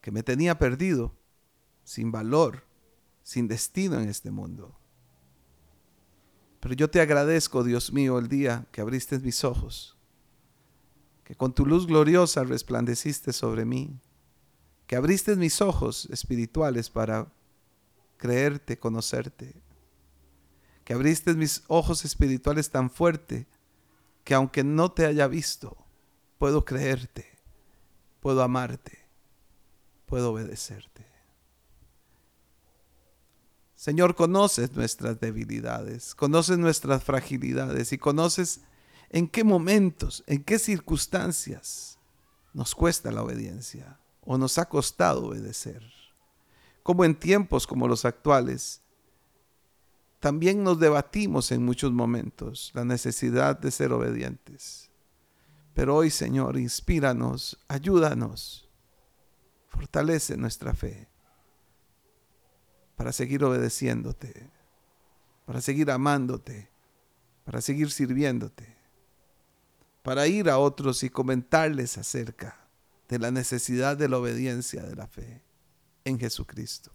que 0.00 0.10
me 0.10 0.22
tenía 0.22 0.58
perdido, 0.58 1.14
sin 1.86 2.10
valor, 2.10 2.64
sin 3.22 3.46
destino 3.46 4.00
en 4.00 4.08
este 4.08 4.32
mundo. 4.32 4.76
Pero 6.58 6.74
yo 6.74 6.90
te 6.90 7.00
agradezco, 7.00 7.62
Dios 7.62 7.92
mío, 7.92 8.18
el 8.18 8.28
día 8.28 8.66
que 8.72 8.80
abriste 8.80 9.20
mis 9.20 9.44
ojos, 9.44 9.96
que 11.22 11.36
con 11.36 11.54
tu 11.54 11.64
luz 11.64 11.86
gloriosa 11.86 12.42
resplandeciste 12.42 13.32
sobre 13.32 13.64
mí, 13.64 14.00
que 14.88 14.96
abriste 14.96 15.36
mis 15.36 15.60
ojos 15.60 16.08
espirituales 16.10 16.90
para 16.90 17.32
creerte, 18.16 18.80
conocerte, 18.80 19.54
que 20.82 20.92
abriste 20.92 21.34
mis 21.34 21.62
ojos 21.68 22.04
espirituales 22.04 22.70
tan 22.70 22.90
fuerte 22.90 23.46
que 24.24 24.34
aunque 24.34 24.64
no 24.64 24.90
te 24.90 25.06
haya 25.06 25.28
visto, 25.28 25.76
puedo 26.36 26.64
creerte, 26.64 27.38
puedo 28.18 28.42
amarte, 28.42 29.06
puedo 30.06 30.32
obedecerte. 30.32 31.15
Señor, 33.86 34.16
conoces 34.16 34.72
nuestras 34.72 35.20
debilidades, 35.20 36.16
conoces 36.16 36.58
nuestras 36.58 37.04
fragilidades 37.04 37.92
y 37.92 37.98
conoces 37.98 38.62
en 39.10 39.28
qué 39.28 39.44
momentos, 39.44 40.24
en 40.26 40.42
qué 40.42 40.58
circunstancias 40.58 41.96
nos 42.52 42.74
cuesta 42.74 43.12
la 43.12 43.22
obediencia 43.22 44.00
o 44.22 44.38
nos 44.38 44.58
ha 44.58 44.68
costado 44.68 45.26
obedecer. 45.26 45.84
Como 46.82 47.04
en 47.04 47.14
tiempos 47.14 47.64
como 47.64 47.86
los 47.86 48.04
actuales, 48.04 48.82
también 50.18 50.64
nos 50.64 50.80
debatimos 50.80 51.52
en 51.52 51.64
muchos 51.64 51.92
momentos 51.92 52.72
la 52.74 52.84
necesidad 52.84 53.56
de 53.56 53.70
ser 53.70 53.92
obedientes. 53.92 54.90
Pero 55.74 55.94
hoy, 55.94 56.10
Señor, 56.10 56.58
inspíranos, 56.58 57.56
ayúdanos, 57.68 58.68
fortalece 59.68 60.36
nuestra 60.36 60.74
fe 60.74 61.06
para 62.96 63.12
seguir 63.12 63.44
obedeciéndote, 63.44 64.50
para 65.44 65.60
seguir 65.60 65.90
amándote, 65.90 66.68
para 67.44 67.60
seguir 67.60 67.90
sirviéndote, 67.90 68.74
para 70.02 70.26
ir 70.26 70.50
a 70.50 70.58
otros 70.58 71.02
y 71.02 71.10
comentarles 71.10 71.98
acerca 71.98 72.58
de 73.08 73.18
la 73.18 73.30
necesidad 73.30 73.96
de 73.96 74.08
la 74.08 74.18
obediencia 74.18 74.82
de 74.82 74.96
la 74.96 75.06
fe 75.06 75.42
en 76.04 76.18
Jesucristo. 76.18 76.90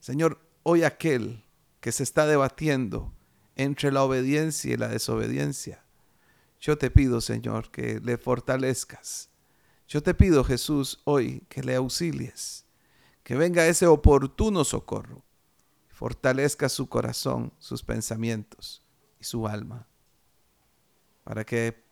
Señor, 0.00 0.38
hoy 0.62 0.82
aquel 0.82 1.42
que 1.80 1.92
se 1.92 2.02
está 2.02 2.26
debatiendo 2.26 3.12
entre 3.56 3.92
la 3.92 4.02
obediencia 4.02 4.72
y 4.72 4.76
la 4.76 4.88
desobediencia. 4.88 5.82
Yo 6.60 6.78
te 6.78 6.90
pido, 6.90 7.20
Señor, 7.20 7.70
que 7.70 8.00
le 8.00 8.18
fortalezcas. 8.18 9.30
Yo 9.86 10.02
te 10.02 10.14
pido, 10.14 10.44
Jesús, 10.44 11.00
hoy 11.04 11.42
que 11.48 11.62
le 11.62 11.74
auxilies, 11.74 12.64
que 13.28 13.36
venga 13.36 13.66
ese 13.66 13.86
oportuno 13.86 14.64
socorro, 14.64 15.22
fortalezca 15.90 16.70
su 16.70 16.88
corazón, 16.88 17.52
sus 17.58 17.82
pensamientos 17.82 18.82
y 19.20 19.24
su 19.24 19.46
alma, 19.46 19.86
para 21.24 21.44
que 21.44 21.84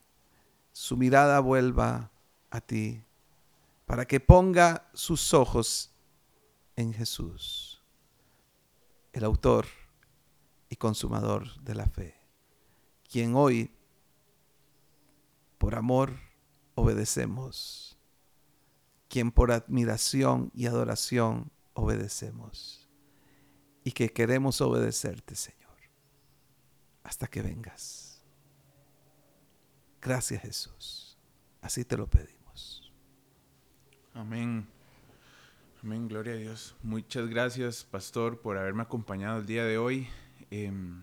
su 0.73 0.97
mirada 0.97 1.39
vuelva 1.41 2.11
a 2.49 2.63
ti, 2.63 3.05
para 3.85 4.07
que 4.07 4.19
ponga 4.19 4.89
sus 4.95 5.35
ojos 5.35 5.93
en 6.75 6.95
Jesús 6.95 7.83
el 9.13 9.23
autor 9.23 9.67
y 10.71 10.77
consumador 10.77 11.55
de 11.61 11.75
la 11.75 11.85
fe, 11.85 12.15
quien 13.11 13.35
hoy, 13.35 13.71
por 15.59 15.75
amor, 15.75 16.15
obedecemos, 16.77 17.96
quien 19.09 19.31
por 19.31 19.53
admiración 19.53 20.51
y 20.55 20.67
adoración 20.67 21.51
obedecemos, 21.75 22.89
y 23.85 23.93
que 23.93 24.13
queremos 24.13 24.61
obedecerte, 24.61 25.35
Señor, 25.35 25.77
hasta 27.03 27.27
que 27.27 27.43
vengas. 27.43 28.25
Gracias 30.01 30.43
Jesús. 30.43 31.19
Así 31.61 31.85
te 31.85 31.97
lo 31.97 32.09
pedimos. 32.09 32.93
Amén. 34.15 34.67
Amén, 35.83 36.09
gloria 36.09 36.33
a 36.35 36.37
Dios. 36.37 36.75
Muchas 36.83 37.29
gracias, 37.29 37.85
pastor, 37.85 38.41
por 38.41 38.57
haberme 38.57 38.83
acompañado 38.83 39.39
el 39.39 39.47
día 39.47 39.65
de 39.65 39.79
hoy. 39.79 40.09
Em, 40.51 41.03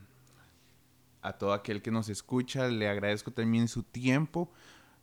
a 1.22 1.34
todo 1.34 1.54
aquel 1.54 1.82
que 1.82 1.92
nos 1.92 2.10
escucha, 2.10 2.68
le 2.68 2.90
agradezco 2.90 3.32
también 3.32 3.68
su 3.68 3.84
tiempo. 3.84 4.52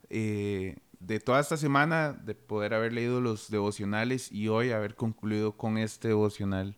Eh, 0.09 0.77
de 1.01 1.19
toda 1.19 1.39
esta 1.39 1.57
semana, 1.57 2.13
de 2.13 2.35
poder 2.35 2.73
haber 2.73 2.93
leído 2.93 3.21
los 3.21 3.49
devocionales 3.49 4.31
y 4.31 4.47
hoy 4.47 4.71
haber 4.71 4.95
concluido 4.95 5.57
con 5.57 5.77
este 5.77 6.09
devocional. 6.09 6.77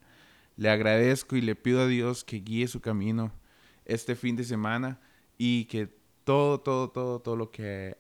Le 0.56 0.70
agradezco 0.70 1.36
y 1.36 1.42
le 1.42 1.56
pido 1.56 1.82
a 1.82 1.88
Dios 1.88 2.24
que 2.24 2.38
guíe 2.38 2.68
su 2.68 2.80
camino 2.80 3.34
este 3.86 4.16
fin 4.16 4.36
de 4.36 4.46
semana 4.46 5.00
y 5.38 5.66
que 5.66 5.90
todo, 6.24 6.62
todo, 6.62 6.90
todo, 6.90 7.20
todo 7.20 7.36
lo 7.36 7.52
que 7.52 7.98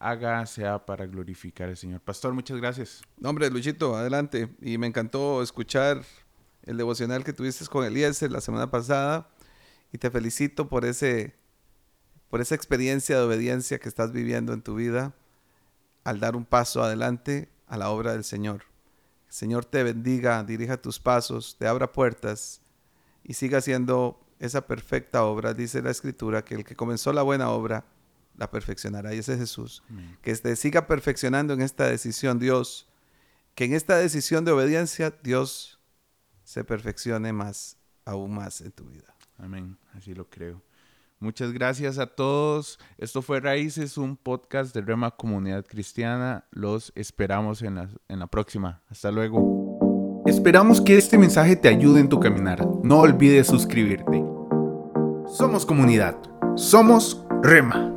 haga 0.00 0.44
sea 0.46 0.84
para 0.84 1.06
glorificar 1.06 1.68
al 1.68 1.76
Señor. 1.76 2.00
Pastor, 2.00 2.34
muchas 2.34 2.56
gracias. 2.56 3.02
No, 3.16 3.30
hombre, 3.30 3.48
Luchito, 3.48 3.94
adelante. 3.94 4.48
Y 4.60 4.76
me 4.76 4.88
encantó 4.88 5.40
escuchar 5.40 6.02
el 6.64 6.76
devocional 6.76 7.22
que 7.22 7.32
tuviste 7.32 7.64
con 7.66 7.84
Eliezer 7.84 8.32
la 8.32 8.40
semana 8.40 8.70
pasada. 8.70 9.28
Y 9.92 9.98
te 9.98 10.10
felicito 10.10 10.68
por, 10.68 10.84
ese, 10.84 11.36
por 12.28 12.40
esa 12.40 12.56
experiencia 12.56 13.16
de 13.16 13.22
obediencia 13.22 13.78
que 13.78 13.88
estás 13.88 14.10
viviendo 14.10 14.52
en 14.52 14.60
tu 14.60 14.74
vida 14.74 15.14
al 16.04 16.20
dar 16.20 16.36
un 16.36 16.44
paso 16.44 16.82
adelante 16.82 17.48
a 17.66 17.76
la 17.76 17.90
obra 17.90 18.12
del 18.12 18.24
Señor. 18.24 18.64
El 19.26 19.32
Señor 19.32 19.64
te 19.64 19.82
bendiga, 19.82 20.44
dirija 20.44 20.76
tus 20.76 21.00
pasos, 21.00 21.56
te 21.58 21.66
abra 21.66 21.90
puertas 21.90 22.60
y 23.24 23.34
siga 23.34 23.58
haciendo 23.58 24.20
esa 24.38 24.66
perfecta 24.66 25.24
obra. 25.24 25.54
Dice 25.54 25.82
la 25.82 25.90
Escritura 25.90 26.44
que 26.44 26.54
el 26.54 26.64
que 26.64 26.76
comenzó 26.76 27.12
la 27.12 27.22
buena 27.22 27.50
obra 27.50 27.84
la 28.36 28.50
perfeccionará. 28.50 29.14
Y 29.14 29.18
ese 29.18 29.34
es 29.34 29.38
Jesús. 29.38 29.82
Que 30.22 30.34
te 30.36 30.56
siga 30.56 30.86
perfeccionando 30.86 31.54
en 31.54 31.62
esta 31.62 31.86
decisión, 31.86 32.38
Dios. 32.38 32.88
Que 33.54 33.64
en 33.64 33.74
esta 33.74 33.96
decisión 33.96 34.44
de 34.44 34.52
obediencia, 34.52 35.14
Dios 35.22 35.80
se 36.42 36.64
perfeccione 36.64 37.32
más, 37.32 37.78
aún 38.04 38.34
más 38.34 38.60
en 38.60 38.72
tu 38.72 38.84
vida. 38.84 39.14
Amén. 39.38 39.78
Así 39.94 40.14
lo 40.14 40.28
creo. 40.28 40.62
Muchas 41.24 41.54
gracias 41.54 41.98
a 41.98 42.06
todos. 42.06 42.78
Esto 42.98 43.22
fue 43.22 43.40
Raíces, 43.40 43.96
un 43.96 44.14
podcast 44.14 44.74
de 44.74 44.82
Rema 44.82 45.10
Comunidad 45.12 45.64
Cristiana. 45.64 46.44
Los 46.50 46.92
esperamos 46.94 47.62
en 47.62 47.76
la, 47.76 47.88
en 48.08 48.18
la 48.18 48.26
próxima. 48.26 48.82
Hasta 48.90 49.10
luego. 49.10 50.22
Esperamos 50.26 50.82
que 50.82 50.98
este 50.98 51.16
mensaje 51.16 51.56
te 51.56 51.68
ayude 51.68 52.00
en 52.00 52.10
tu 52.10 52.20
caminar. 52.20 52.66
No 52.82 53.00
olvides 53.00 53.46
suscribirte. 53.46 54.22
Somos 55.26 55.64
comunidad. 55.64 56.18
Somos 56.56 57.24
Rema. 57.42 57.93